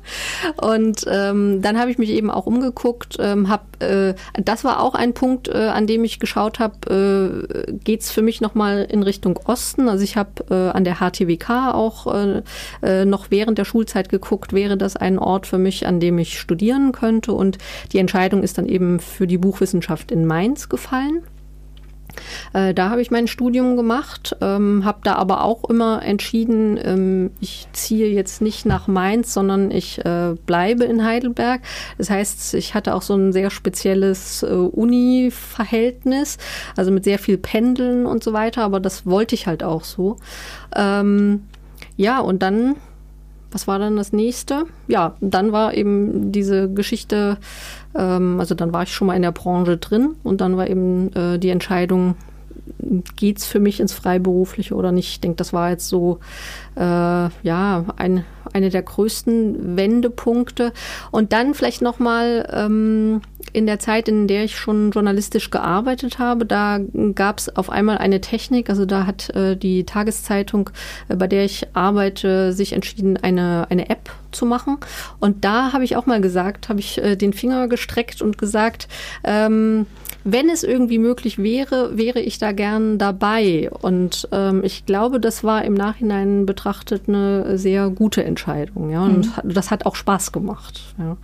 [0.61, 4.95] Und ähm, dann habe ich mich eben auch umgeguckt, ähm, hab, äh, das war auch
[4.95, 9.05] ein Punkt, äh, an dem ich geschaut habe, äh, geht es für mich nochmal in
[9.05, 9.89] Richtung Osten.
[9.89, 12.43] Also ich habe äh, an der HTWK auch äh,
[12.83, 16.39] äh, noch während der Schulzeit geguckt, wäre das ein Ort für mich, an dem ich
[16.39, 17.33] studieren könnte.
[17.33, 17.59] Und
[17.93, 21.23] die Entscheidung ist dann eben für die Buchwissenschaft in Mainz gefallen.
[22.53, 27.31] Äh, da habe ich mein Studium gemacht, ähm, habe da aber auch immer entschieden, ähm,
[27.41, 31.62] ich ziehe jetzt nicht nach Mainz, sondern ich äh, bleibe in Heidelberg.
[31.99, 36.39] Das heißt, ich hatte auch so ein sehr spezielles äh, Uni-Verhältnis,
[36.77, 40.17] also mit sehr viel Pendeln und so weiter, aber das wollte ich halt auch so.
[40.75, 41.45] Ähm,
[41.97, 42.77] ja, und dann
[43.55, 44.65] was war dann das nächste?
[44.89, 47.39] Ja, dann war eben diese Geschichte,
[47.95, 51.13] ähm, also dann war ich schon mal in der Branche drin und dann war eben
[51.15, 52.17] äh, die Entscheidung,
[53.15, 55.09] geht es für mich ins Freiberufliche oder nicht?
[55.09, 56.19] Ich denke, das war jetzt so
[56.75, 60.73] äh, ja ein, eine der größten Wendepunkte.
[61.13, 63.21] Und dann vielleicht nochmal ähm,
[63.53, 66.81] in der Zeit, in der ich schon journalistisch gearbeitet habe, da
[67.15, 70.71] gab es auf einmal eine Technik, also da hat äh, die Tageszeitung,
[71.09, 74.79] äh, bei der ich arbeite, sich entschieden, eine, eine App zu machen.
[75.21, 78.89] Und da habe ich auch mal gesagt, habe ich äh, den Finger gestreckt und gesagt,
[79.23, 79.87] ähm,
[80.25, 83.71] wenn es irgendwie möglich wäre, wäre ich da gern dabei.
[83.83, 88.91] Und ähm, ich glaube, das war im Nachhinein betrachtet eine sehr gute Entscheidung.
[88.91, 89.53] Ja, und mhm.
[89.53, 90.95] das hat auch Spaß gemacht.
[90.99, 91.19] Ja.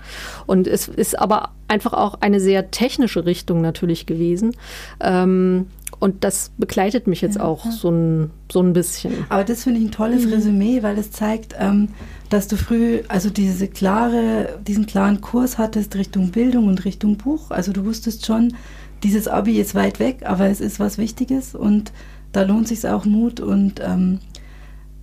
[0.46, 4.56] Und es ist aber einfach auch eine sehr technische Richtung natürlich gewesen.
[5.00, 5.66] Ähm,
[5.98, 7.72] und das begleitet mich jetzt ja, auch ja.
[7.72, 9.12] so ein, so ein bisschen.
[9.28, 10.32] Aber das finde ich ein tolles mhm.
[10.32, 11.88] Resümee, weil es zeigt, ähm,
[12.30, 17.50] dass du früh, also diese klare, diesen klaren Kurs hattest Richtung Bildung und Richtung Buch.
[17.50, 18.54] Also du wusstest schon,
[19.02, 21.92] dieses Abi ist weit weg, aber es ist was Wichtiges und
[22.32, 24.20] da lohnt sich auch Mut und ähm,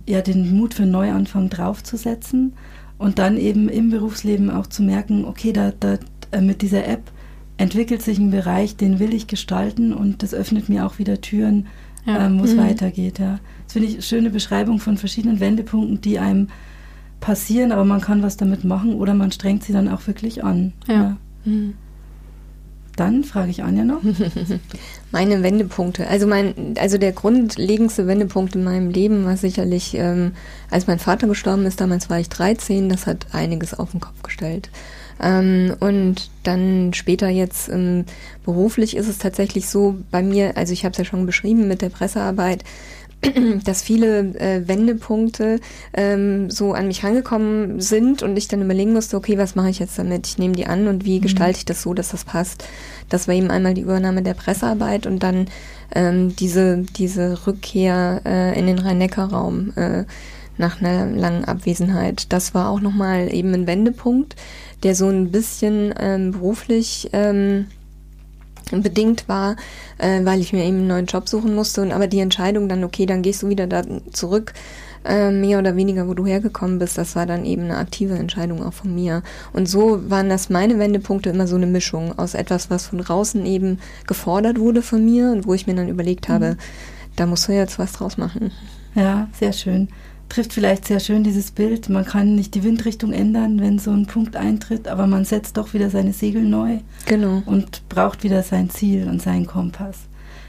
[0.06, 2.54] ja, den Mut für einen Neuanfang draufzusetzen
[2.96, 5.98] und dann eben im Berufsleben auch zu merken, okay, da, da
[6.40, 7.10] mit dieser App
[7.56, 11.66] entwickelt sich ein Bereich, den will ich gestalten und das öffnet mir auch wieder Türen,
[12.06, 12.26] ja.
[12.26, 12.60] ähm, wo es mhm.
[12.60, 13.18] weitergeht.
[13.18, 13.40] Ja.
[13.64, 16.48] Das finde ich eine schöne Beschreibung von verschiedenen Wendepunkten, die einem
[17.20, 20.72] passieren, aber man kann was damit machen oder man strengt sie dann auch wirklich an.
[20.86, 20.94] Ja.
[20.94, 21.16] ja.
[21.44, 21.74] Mhm.
[22.98, 24.00] Dann frage ich Anja noch.
[25.12, 26.08] Meine Wendepunkte.
[26.08, 30.32] Also mein, also der grundlegendste Wendepunkt in meinem Leben war sicherlich, ähm,
[30.68, 34.22] als mein Vater gestorben ist, damals war ich 13, das hat einiges auf den Kopf
[34.24, 34.70] gestellt.
[35.20, 38.04] Ähm, und dann später jetzt ähm,
[38.44, 41.82] beruflich ist es tatsächlich so bei mir, also ich habe es ja schon beschrieben mit
[41.82, 42.64] der Pressearbeit,
[43.64, 45.60] dass viele äh, Wendepunkte
[45.92, 49.80] ähm, so an mich rangekommen sind und ich dann überlegen musste, okay, was mache ich
[49.80, 50.26] jetzt damit?
[50.26, 51.22] Ich nehme die an und wie mhm.
[51.22, 52.64] gestalte ich das so, dass das passt?
[53.08, 55.48] Das war eben einmal die Übernahme der Pressearbeit und dann
[55.94, 60.04] ähm, diese, diese Rückkehr äh, in den Rhein-Neckar-Raum äh,
[60.58, 62.32] nach einer langen Abwesenheit.
[62.32, 64.36] Das war auch nochmal eben ein Wendepunkt,
[64.82, 67.66] der so ein bisschen ähm, beruflich ähm,
[68.70, 69.56] bedingt war,
[69.98, 72.84] äh, weil ich mir eben einen neuen Job suchen musste und aber die Entscheidung dann,
[72.84, 74.52] okay, dann gehst du wieder da zurück,
[75.04, 78.62] äh, mehr oder weniger, wo du hergekommen bist, das war dann eben eine aktive Entscheidung
[78.62, 79.22] auch von mir.
[79.52, 83.46] Und so waren das meine Wendepunkte immer so eine Mischung aus etwas, was von draußen
[83.46, 86.32] eben gefordert wurde von mir und wo ich mir dann überlegt mhm.
[86.32, 86.56] habe,
[87.16, 88.50] da musst du jetzt was draus machen.
[88.94, 89.88] Ja, sehr schön
[90.28, 91.88] trifft vielleicht sehr schön dieses Bild.
[91.88, 95.74] Man kann nicht die Windrichtung ändern, wenn so ein Punkt eintritt, aber man setzt doch
[95.74, 96.78] wieder seine Segel neu.
[97.06, 97.42] Genau.
[97.46, 100.00] Und braucht wieder sein Ziel und seinen Kompass.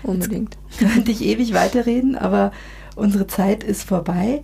[0.04, 0.58] Unbedingt.
[0.80, 2.52] Jetzt könnte ich ewig weiterreden, aber
[2.96, 4.44] unsere Zeit ist vorbei.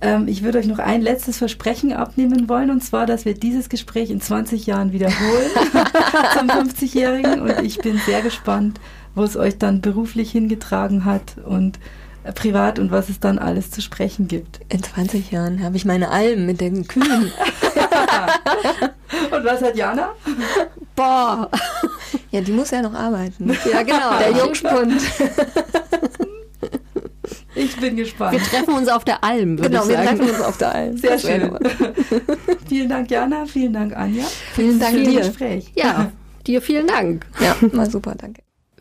[0.00, 3.68] Ähm, ich würde euch noch ein letztes Versprechen abnehmen wollen, und zwar, dass wir dieses
[3.68, 5.50] Gespräch in 20 Jahren wiederholen
[6.38, 7.40] zum 50-Jährigen.
[7.40, 8.80] Und ich bin sehr gespannt,
[9.14, 11.78] wo es euch dann beruflich hingetragen hat und
[12.34, 14.60] privat und was es dann alles zu sprechen gibt.
[14.68, 17.32] In 20 Jahren habe ich meine Alben mit den Kühen.
[19.30, 20.10] und was hat Jana?
[20.94, 21.50] Boah.
[22.30, 23.50] Ja, die muss ja noch arbeiten.
[23.70, 24.18] Ja, genau.
[24.18, 25.02] Der Jungspund.
[27.54, 28.32] Ich bin gespannt.
[28.32, 30.18] Wir treffen uns auf der Alm, würde genau, ich sagen.
[30.18, 30.96] wir treffen uns auf der Alm.
[30.96, 31.58] Sehr das schön.
[32.68, 33.46] vielen Dank, Jana.
[33.46, 34.24] Vielen Dank, Anja.
[34.54, 35.20] Vielen Dank dir.
[35.20, 35.70] Gespräch.
[35.74, 36.12] Ja,
[36.46, 37.26] dir vielen Dank.
[37.40, 38.42] Ja, mal super, danke.